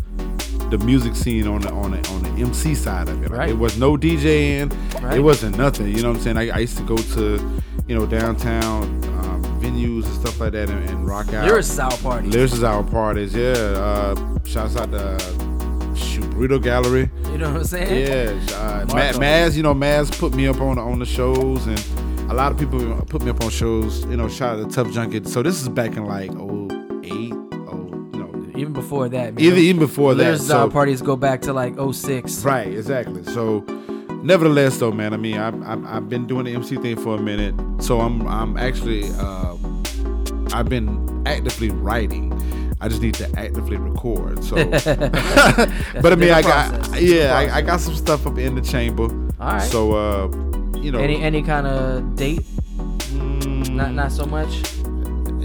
[0.69, 3.29] the music scene on the on the on the MC side of it.
[3.29, 3.49] Like, Right.
[3.49, 4.71] It was no DJing.
[5.01, 5.17] Right.
[5.17, 5.87] It wasn't nothing.
[5.87, 6.37] You know what I'm saying?
[6.37, 8.83] I, I used to go to, you know, downtown
[9.19, 11.45] um, venues and stuff like that and, and rock out.
[11.45, 12.29] Lyrics Sour Party.
[12.29, 13.35] Lyrics is our parties.
[13.35, 13.51] Yeah.
[13.53, 15.54] Uh, shouts out to uh,
[15.95, 17.09] shoot, Burrito Gallery.
[17.31, 18.07] You know what I'm saying?
[18.07, 18.55] Yeah.
[18.55, 21.79] Uh, Ma- Maz, you know, Maz put me up on on the shows and
[22.31, 24.05] a lot of people put me up on shows.
[24.05, 25.27] You know, shout out to Tough Junket.
[25.27, 29.43] So this is back in like 08, oh, you know, Even before that, man.
[29.43, 30.23] even even before that.
[30.23, 32.43] Lyrics So, Parties go back to like 06.
[32.43, 33.23] Right, exactly.
[33.25, 33.59] So,
[34.23, 37.21] nevertheless, though, man, I mean, I've, I've, I've been doing the MC thing for a
[37.21, 39.55] minute, so I'm I'm actually uh,
[40.53, 42.31] I've been actively writing.
[42.81, 44.43] I just need to actively record.
[44.43, 46.87] So, but I mean, I process.
[46.89, 49.03] got yeah, I, I got some stuff up in the chamber.
[49.39, 49.61] All right.
[49.61, 50.27] So, uh,
[50.79, 52.41] you know, Any any kind of date?
[52.41, 54.61] mm, Not not so much.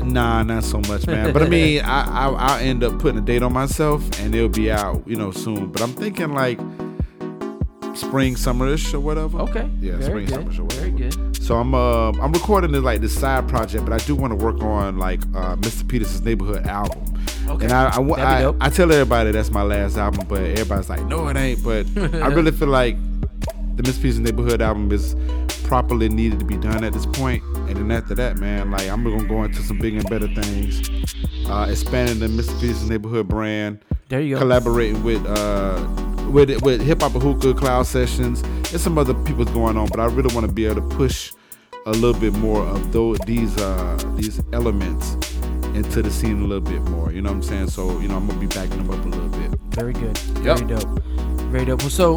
[0.02, 1.32] Nah, not so much, man.
[1.32, 4.48] But I mean, I, I I'll end up putting a date on myself, and it'll
[4.48, 5.66] be out, you know, soon.
[5.70, 6.58] But I'm thinking like
[7.94, 9.38] spring, summerish or whatever.
[9.40, 9.68] Okay.
[9.80, 10.46] Yeah, Very spring, good.
[10.46, 10.80] summerish or whatever.
[10.80, 11.42] Very good.
[11.42, 14.42] So I'm uh I'm recording this like this side project, but I do want to
[14.44, 15.86] work on like uh, Mr.
[15.88, 17.04] Peterson's Neighborhood album.
[17.48, 17.64] Okay.
[17.64, 18.54] And I I, I.
[18.60, 21.62] I tell everybody that's my last album, but everybody's like, no, it ain't.
[21.62, 22.96] But I really feel like
[23.76, 23.96] the Mr.
[24.02, 25.16] Peterson's Neighborhood album is
[25.64, 27.42] properly needed to be done at this point.
[27.68, 30.88] And then after that, man, like I'm gonna go into some bigger and better things,
[31.48, 32.58] uh, expanding the Mr.
[32.60, 33.78] Peterson's Neighborhood brand,
[34.08, 34.40] There you go.
[34.40, 35.84] collaborating with uh
[36.30, 40.04] with with hip hop hookah cloud sessions and some other people going on but i
[40.06, 41.32] really want to be able to push
[41.86, 45.16] a little bit more of those these uh these elements
[45.74, 48.16] into the scene a little bit more you know what i'm saying so you know
[48.16, 50.18] i'm gonna be backing them up a little bit Very good.
[50.42, 50.58] Yep.
[50.58, 51.02] Very dope.
[51.52, 51.80] Very dope.
[51.80, 52.16] Well, so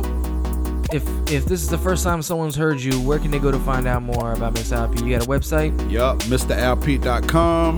[0.91, 3.59] if if this is the first time someone's heard you, where can they go to
[3.59, 4.99] find out more about Miss Alp?
[4.99, 5.71] You got a website?
[5.91, 7.75] Yup, MrAlpete.com,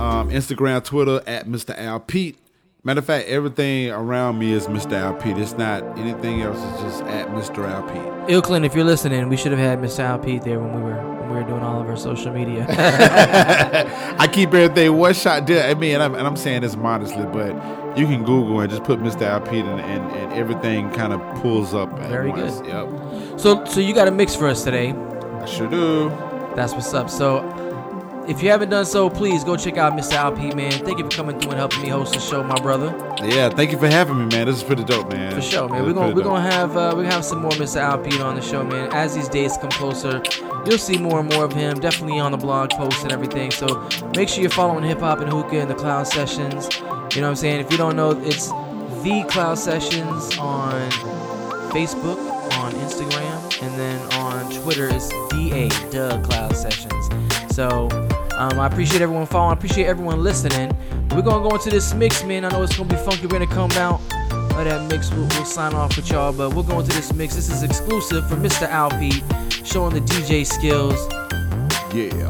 [0.00, 1.76] um, Instagram, Twitter at Mr.
[1.78, 2.38] Al Pete.
[2.84, 4.92] Matter of fact, everything around me is Mr.
[4.92, 5.36] Al Pete.
[5.36, 6.58] It's not anything else.
[6.74, 7.68] It's just at Mr.
[7.68, 8.32] Al Pete.
[8.32, 10.00] Ill Clinton, if you're listening, we should have had Mr.
[10.00, 12.64] Al Pete there when we were when we were doing all of our social media.
[14.18, 15.60] I keep everything one shot deal.
[15.60, 17.48] I mean, and I'm, and I'm saying this modestly, but
[17.98, 19.22] you can Google and just put Mr.
[19.22, 21.92] Al Pete and, and, and everything kind of pulls up.
[21.94, 22.60] At Very once.
[22.60, 22.66] good.
[22.68, 24.92] Yep, so so you got a mix for us today.
[24.92, 26.10] I sure do.
[26.54, 27.10] That's what's up.
[27.10, 27.40] So
[28.28, 30.36] if you haven't done so, please go check out Mr.
[30.38, 30.70] Pete, man.
[30.70, 32.88] Thank you for coming through and helping me host the show, my brother.
[33.24, 34.46] Yeah, thank you for having me, man.
[34.46, 35.34] This is pretty dope, man.
[35.34, 35.78] For sure, man.
[35.78, 36.32] This We're gonna we're dope.
[36.34, 38.04] gonna have uh, we're gonna have some more Mr.
[38.04, 38.92] Pete on the show, man.
[38.92, 40.22] As these days come closer,
[40.66, 41.80] you'll see more and more of him.
[41.80, 43.50] Definitely on the blog posts and everything.
[43.50, 46.68] So make sure you're following Hip Hop and Hookah and the Cloud Sessions.
[46.78, 47.60] You know what I'm saying?
[47.60, 48.48] If you don't know, it's
[49.02, 50.90] the Cloud Sessions on
[51.70, 52.18] Facebook,
[52.58, 55.68] on Instagram, and then on Twitter it's DA
[56.22, 57.08] Cloud Sessions.
[57.54, 57.88] So
[58.38, 59.50] um, I appreciate everyone following.
[59.50, 60.70] I appreciate everyone listening.
[61.10, 62.44] We're gonna go into this mix, man.
[62.44, 63.22] I know it's gonna be funky.
[63.22, 65.10] We're gonna come out of that mix.
[65.10, 67.34] We'll, we'll sign off with y'all, but we're going to this mix.
[67.34, 68.68] This is exclusive for Mr.
[68.68, 68.90] Al
[69.64, 71.08] showing the DJ skills.
[71.92, 72.28] Yeah.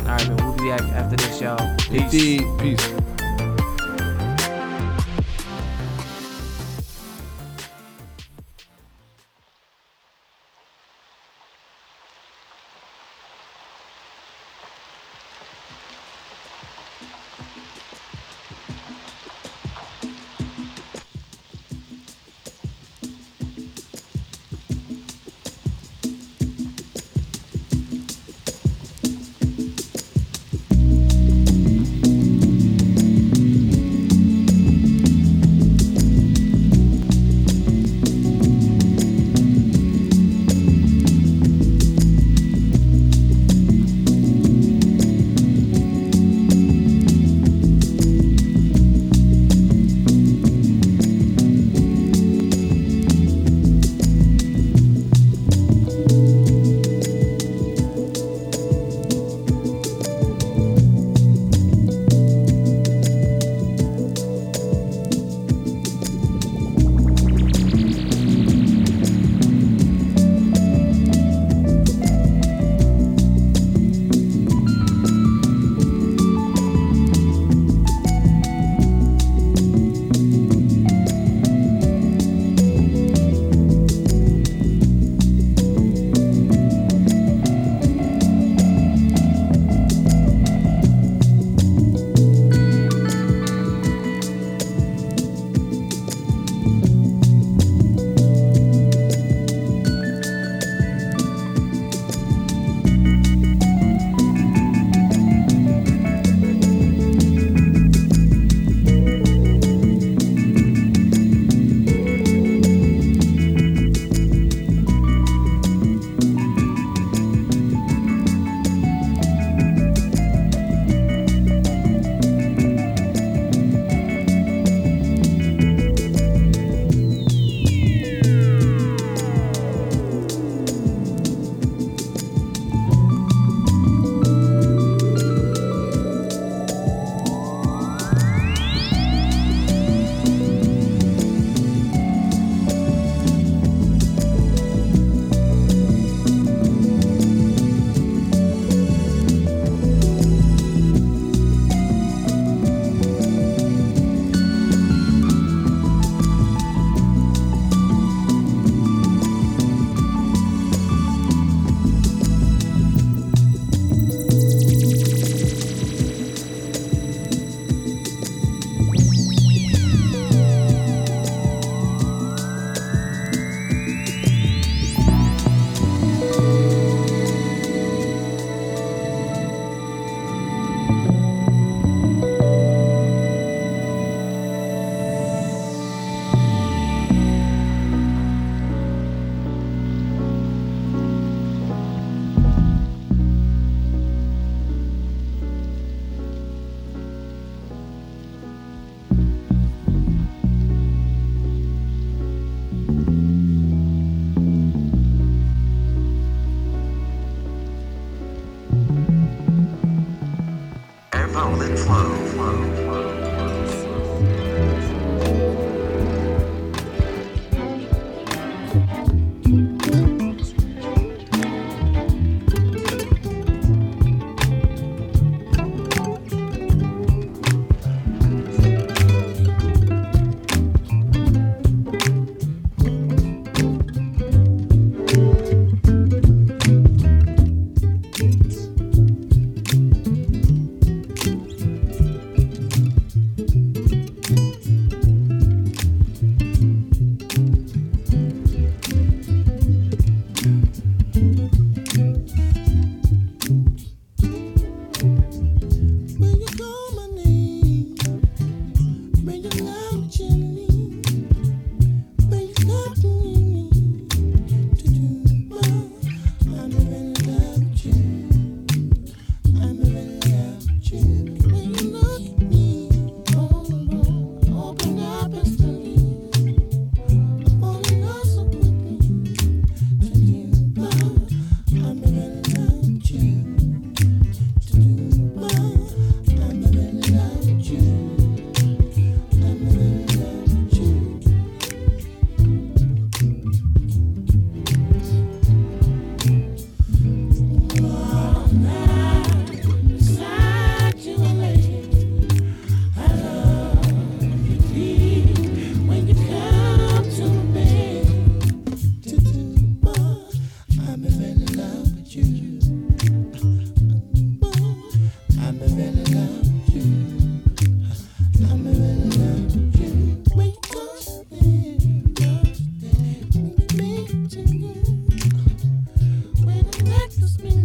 [0.00, 0.36] All right, man.
[0.36, 1.76] We'll be back after this, y'all.
[1.76, 2.02] Peace.
[2.02, 2.44] Indeed.
[2.58, 3.05] Peace.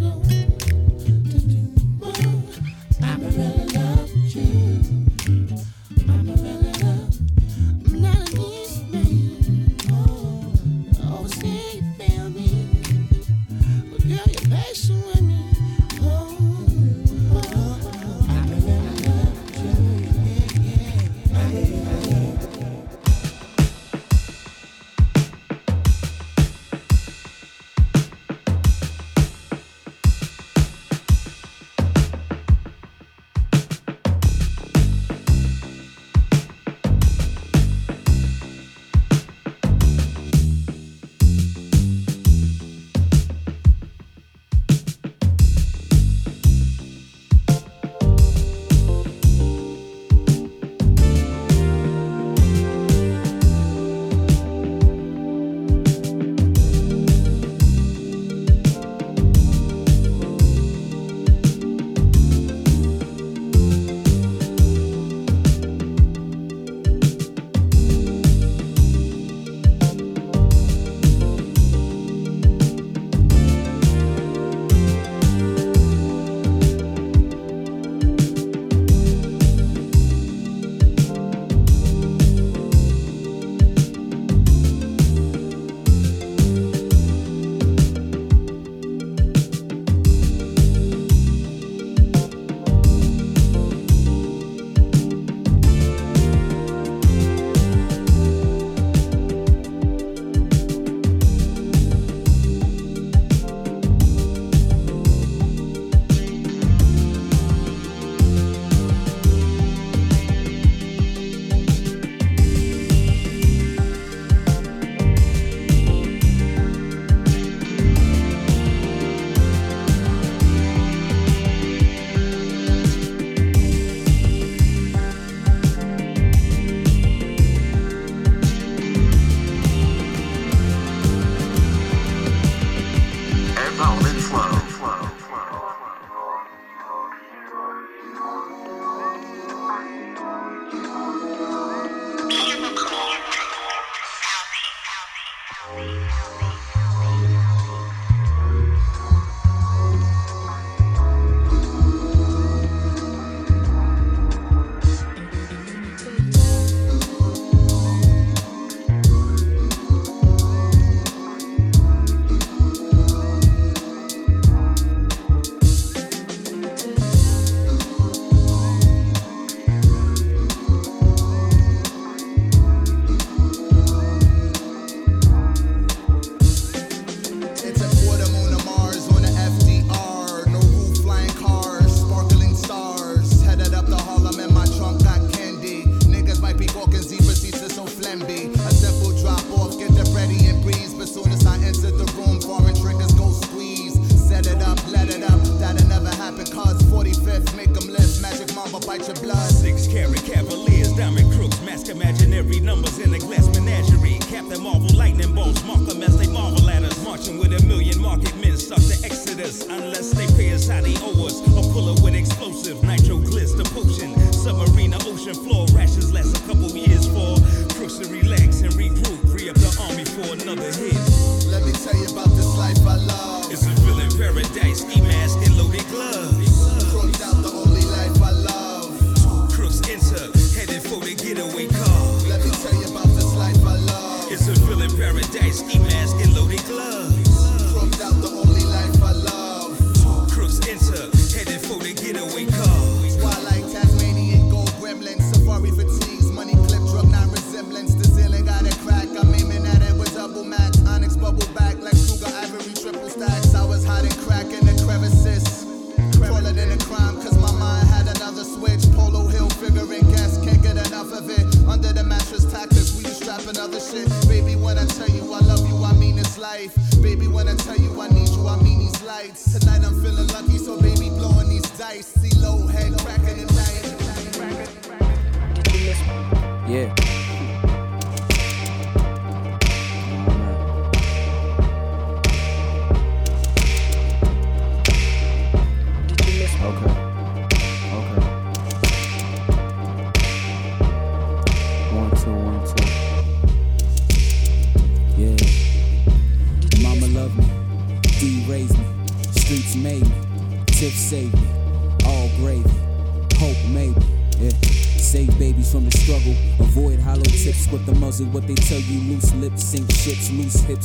[0.02, 0.31] Paradise,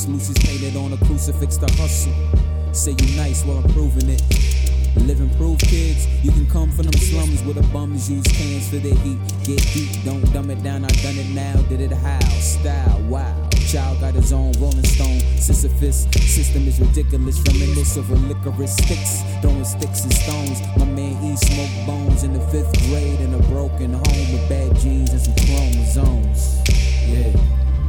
[0.07, 0.29] hips.
[0.29, 2.13] Lucy's painted on a crucifix to hustle.
[2.73, 4.23] Say you nice while I'm proving it.
[4.97, 6.07] Living proof, kids.
[6.25, 9.19] You can come from them slums where the bums use cans for their heat.
[9.45, 10.85] Get deep, don't dumb it down.
[10.85, 12.19] I done it now, did it how?
[12.41, 13.35] Style, wow.
[13.71, 15.21] Child got his own Rolling Stone.
[15.39, 17.39] Sisyphus system is ridiculous.
[17.41, 20.61] Reminisce over licorice sticks, throwing sticks and stones.
[20.79, 24.75] My man E smoked bones in the fifth grade in a broken home with bad
[24.77, 26.63] genes and some chromosomes.
[27.07, 27.33] Yeah,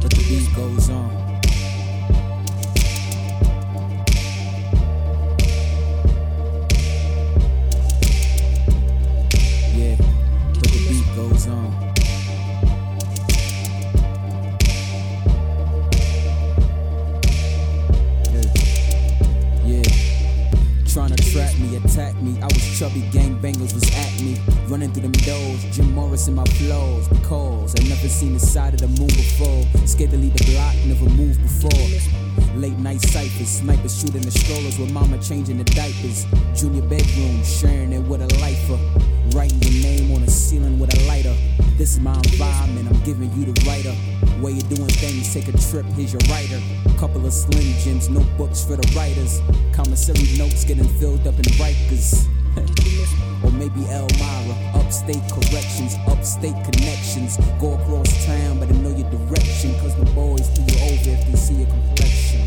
[0.02, 1.27] but the beat goes on.
[28.28, 29.86] Seen the side of the moon before.
[29.86, 31.86] Scared to leave the block, never moved before.
[32.56, 36.26] Late night ciphers, snipers shooting the strollers with mama changing the diapers.
[36.54, 38.78] Junior bedroom, sharing it with a lifer.
[39.36, 41.34] Writing your name on the ceiling with a lighter.
[41.76, 43.94] This is my environment, I'm giving you the writer.
[44.42, 46.60] Way you doing things, take a trip, here's your writer.
[46.98, 49.40] Couple of slim gems, notebooks for the writers.
[49.72, 52.26] Commissary notes getting filled up in Rikers.
[53.44, 54.56] or maybe Elmira,
[54.88, 57.36] upstate corrections, upstate connections.
[57.60, 59.78] Go across town, but I know your direction.
[59.80, 62.40] Cause the boys do you over if they see your complexion.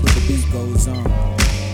[0.00, 1.65] But the beat goes on.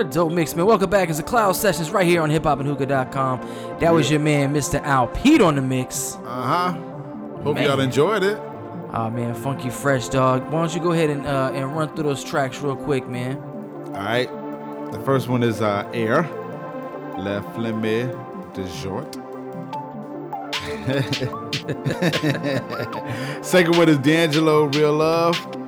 [0.00, 0.64] What a dope mix, man.
[0.64, 1.10] Welcome back.
[1.10, 3.78] It's the Cloud Sessions right here on hiphopandhookah.com.
[3.80, 4.80] That was your man, Mr.
[4.82, 6.14] Al Pete on the mix.
[6.24, 6.72] Uh huh.
[7.42, 7.64] Hope Man.
[7.64, 8.40] y'all enjoyed it.
[8.94, 10.44] Oh man, funky fresh dog.
[10.44, 13.36] Why don't you go ahead and uh, and run through those tracks real quick, man?
[13.88, 14.30] All right.
[14.90, 16.22] The first one is uh, Air,
[17.18, 18.08] La Flemme
[18.54, 19.16] de Jort.
[23.44, 25.59] Second one is D'Angelo, Real Love.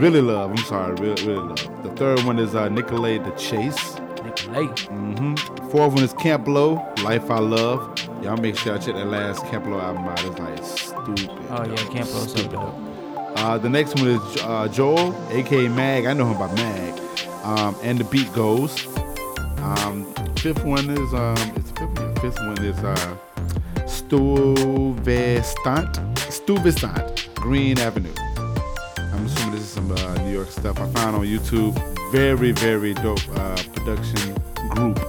[0.00, 1.82] Really Love, I'm sorry, Real, really Love.
[1.82, 3.96] The third one is uh, Nicolay the Chase.
[4.22, 4.66] Nicolay.
[4.66, 5.34] hmm
[5.70, 7.98] Fourth one is Camp Lo, Life I Love.
[8.22, 10.24] Y'all make sure y'all check that last Camp Lo album out.
[10.24, 11.30] It's like stupid.
[11.50, 12.74] Oh yeah, Camp Lo so dope.
[13.36, 16.06] Uh, the next one is uh, Joel, aka Mag.
[16.06, 17.00] I know him by Mag.
[17.42, 18.86] Um, and the beat goes.
[19.58, 22.14] Um, fifth one is um, it's fifth one.
[22.16, 23.16] Fifth one is uh,
[23.86, 28.14] Stuyvesant, Stuyvesant, Green Avenue.
[28.96, 31.74] I'm assuming this is some uh, New York stuff I found on YouTube.
[32.12, 34.34] Very, very dope uh, production
[34.70, 35.00] group.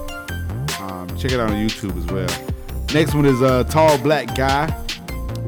[0.80, 2.28] Um, check it out on YouTube as well.
[2.92, 4.66] Next one is uh, Tall Black Guy,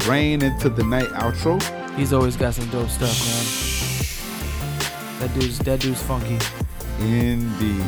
[0.07, 1.61] Rain into the Night outro.
[1.97, 3.19] He's always got some dope stuff,
[5.19, 5.21] man.
[5.21, 6.39] That dude's that dude's funky.
[7.01, 7.83] Indeed.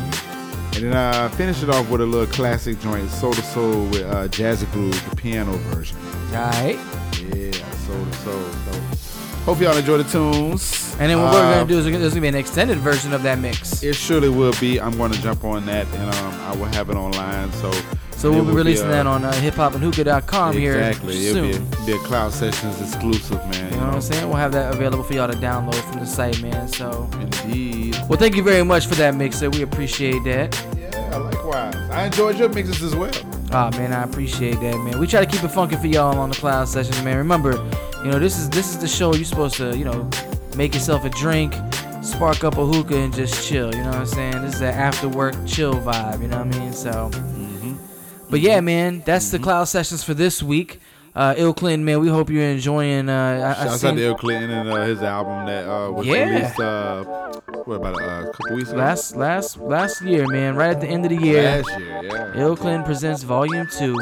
[0.75, 4.03] And then I finish it off with a little classic joint, Soul to Soul with
[4.03, 5.97] uh, Jazzy Groove, the piano version.
[6.33, 6.77] Alright.
[7.35, 7.53] Yeah,
[7.87, 8.51] Soul to Soul.
[8.73, 8.90] So,
[9.45, 10.95] hope y'all enjoy the tunes.
[11.01, 13.23] And then what we're gonna Um, do is there's gonna be an extended version of
[13.23, 13.83] that mix.
[13.83, 14.81] It surely will be.
[14.81, 17.51] I'm going to jump on that, and um, I will have it online.
[17.55, 17.71] So,
[18.17, 21.27] So we'll be releasing uh, that on uh, hiphopandhookah.com here Exactly.
[21.29, 21.67] It'll be, soon.
[21.73, 23.73] a, be a Cloud Sessions exclusive, man.
[23.73, 24.29] You know what I'm saying?
[24.29, 26.69] We'll have that available for y'all to download from the site, man.
[26.69, 27.97] So Indeed.
[28.11, 29.49] Well, thank you very much for that mixer.
[29.49, 30.55] We appreciate that.
[30.77, 31.75] Yeah, likewise.
[31.91, 33.11] I enjoyed your mixes as well.
[33.53, 34.99] Ah man, I appreciate that, man.
[35.01, 37.17] We try to keep it funky for y'all on the cloud sessions, man.
[37.17, 37.55] Remember,
[38.05, 40.09] you know, this is this is the show you're supposed to, you know,
[40.57, 41.53] make yourself a drink,
[42.03, 43.75] spark up a hookah, and just chill.
[43.75, 44.43] You know what I'm saying?
[44.43, 46.23] This is that after work chill vibe.
[46.23, 46.73] You know what I mean?
[46.73, 47.75] So, mm-hmm.
[48.31, 49.45] but yeah, man, that's the mm-hmm.
[49.45, 50.81] cloud sessions for this week.
[51.15, 53.09] Uh, Ill Clinton, man, we hope you're enjoying.
[53.09, 56.07] Uh, I, I out seen- to Ill Clinton and uh, his album that uh, was
[56.07, 56.25] Yeah.
[56.29, 57.03] released uh,
[57.65, 58.79] what about uh, a couple weeks ago?
[58.79, 61.43] last last last year, man, right at the end of the year.
[61.63, 62.33] Last year, yeah.
[62.41, 63.97] Ill Clinton presents Volume Two.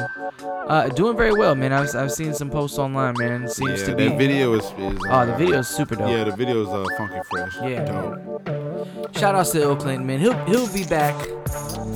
[0.69, 1.73] Uh, doing very well, man.
[1.73, 3.45] I've, I've seen some posts online, man.
[3.45, 4.09] It seems yeah, to be.
[4.09, 6.11] that video is, is Oh, the uh, video is super dope.
[6.11, 7.55] Yeah, the video is uh, funky fresh.
[7.63, 7.85] Yeah.
[7.87, 8.68] dope.
[9.17, 10.19] Shout outs to Clinton, man.
[10.21, 11.15] He'll he'll be back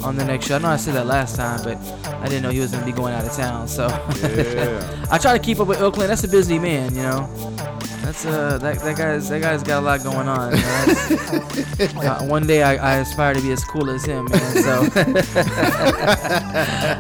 [0.04, 0.56] on the next show.
[0.56, 1.76] I know I said that last time, but
[2.16, 3.68] I didn't know he was gonna be going out of town.
[3.68, 3.86] So
[4.22, 5.06] Yeah.
[5.10, 6.08] I try to keep up with Clinton.
[6.08, 7.28] That's a busy man, you know.
[8.02, 10.50] That's uh that that guy's that guy's got a lot going on.
[10.50, 10.62] You know?
[11.78, 14.62] That's- uh, one day I, I aspire to be as cool as him, man.
[14.62, 14.82] So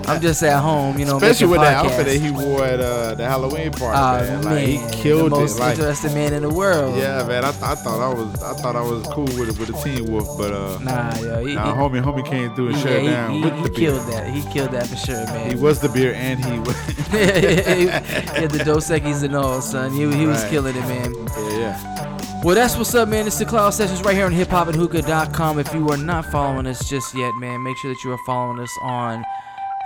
[0.06, 2.78] I'm just at home, you know, Especially with making that outfit that he wore at
[2.80, 4.42] uh, the Halloween party, Ah, man.
[4.42, 5.60] Like he killed the most it.
[5.60, 6.96] Like, interesting man in the world.
[6.96, 7.44] yeah, man.
[7.44, 9.78] I, th- I thought I was I thought I was cool with it with the
[9.82, 12.82] Teen Wolf, but uh, Nah, yo, he, nah, he- homie, homie came through and yeah,
[12.82, 13.90] shut he, down he, with he the beer.
[13.90, 14.30] killed that.
[14.34, 15.50] He killed that for sure, man.
[15.50, 16.76] He was the beer and he was.
[17.10, 19.92] he had the Dos Equis and all, son.
[19.92, 21.14] He, he was killing it, man.
[21.14, 22.42] yeah, yeah.
[22.44, 23.26] Well, that's what's up, man.
[23.28, 25.58] It's the Cloud Sessions right here on hiphopandhookah.com.
[25.60, 28.58] If you are not following us just yet, man, make sure that you are following
[28.58, 29.24] us on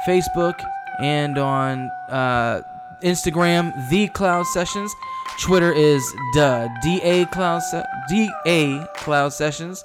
[0.07, 0.55] Facebook
[1.01, 2.63] and on uh,
[3.03, 4.95] Instagram, The Cloud Sessions.
[5.41, 6.03] Twitter is
[6.35, 7.63] the DA Cloud
[8.09, 9.85] DA Cloud Sessions.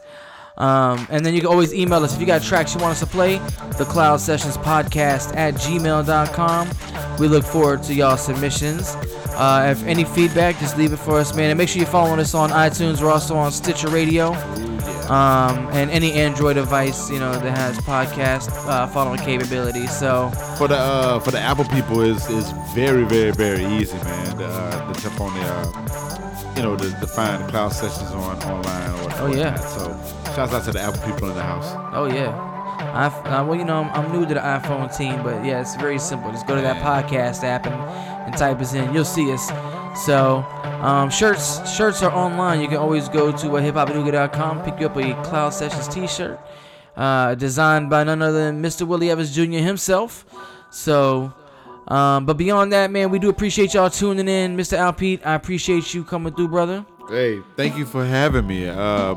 [0.57, 2.99] Um, and then you can always email us if you got tracks you want us
[2.99, 3.37] to play.
[3.77, 7.17] The Cloud Sessions Podcast at gmail.com.
[7.17, 8.95] We look forward to y'all submissions.
[9.29, 11.49] Uh, if any feedback, just leave it for us, man.
[11.49, 13.01] And make sure you're following us on iTunes.
[13.01, 14.70] We're also on Stitcher Radio.
[15.09, 19.87] Um, and any Android device, you know, that has podcast uh, following capability.
[19.87, 24.37] So, For the uh, for the Apple people is is very very very easy, man.
[24.37, 28.11] To, uh, to jump on the uh, you know to, to find the cloud sessions
[28.11, 29.55] on online or Oh, yeah.
[29.55, 29.89] So
[30.35, 31.73] shouts out to the Apple people in the house.
[31.93, 32.49] oh yeah.
[32.81, 35.75] I, uh, well, you know, I'm, I'm new to the iPhone team, but yeah, it's
[35.75, 36.31] very simple.
[36.31, 38.91] Just go to that podcast app and, and type us in.
[38.93, 39.47] You'll see us.
[40.05, 40.43] So,
[40.81, 42.61] um, shirts shirts are online.
[42.61, 46.39] You can always go to uh, hiphopandhookah.com, pick you up a Cloud Sessions T-shirt,
[46.95, 48.87] uh, designed by none other than Mr.
[48.87, 49.59] Willie Evans Jr.
[49.59, 50.25] himself.
[50.71, 51.33] So,
[51.87, 54.77] um, but beyond that, man, we do appreciate y'all tuning in, Mr.
[54.77, 55.21] Al Pete.
[55.25, 56.85] I appreciate you coming through, brother.
[57.09, 58.67] Hey, thank you for having me.
[58.67, 59.15] Uh,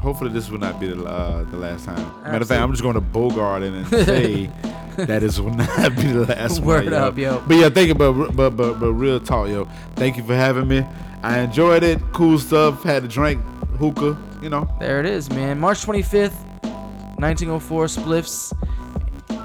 [0.00, 2.22] hopefully this will not be the uh, the last time.
[2.24, 4.50] Matter of fact, I'm just going to bogart and say
[4.96, 6.94] that this will not be the last Word one.
[6.94, 7.42] up, yo.
[7.46, 7.94] But yeah, thank you.
[7.94, 9.66] But but but but real talk, yo.
[9.96, 10.84] Thank you for having me.
[11.22, 12.00] I enjoyed it.
[12.12, 12.82] Cool stuff.
[12.82, 13.42] Had a drink,
[13.78, 14.16] hookah.
[14.42, 14.68] You know.
[14.78, 15.58] There it is, man.
[15.58, 16.34] March 25th,
[17.18, 18.52] 1904, Spliffs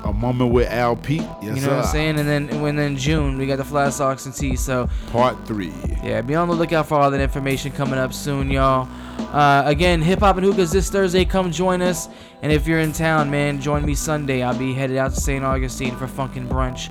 [0.05, 1.21] A moment with Al Pete.
[1.21, 1.75] Yes, you know sir.
[1.75, 2.19] what I'm saying?
[2.19, 4.61] And then and then June we got the Fly Socks and Tees.
[4.61, 5.73] So Part three.
[6.03, 8.87] yeah, be on the lookout for all that information coming up soon, y'all.
[9.33, 11.25] Uh, again, hip hop and hookahs this Thursday.
[11.25, 12.07] Come join us.
[12.41, 14.41] And if you're in town, man, join me Sunday.
[14.41, 15.43] I'll be headed out to St.
[15.43, 16.89] Augustine for funkin' brunch.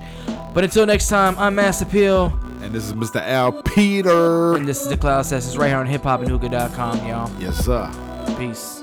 [0.54, 2.26] But until next time, I'm Master Peel.
[2.60, 3.20] And this is Mr.
[3.22, 4.54] Al Peter.
[4.54, 7.30] And this is the Cloud Sessions right here on hiphopandhookah.com, y'all.
[7.40, 7.90] Yes, sir.
[8.38, 8.82] Peace.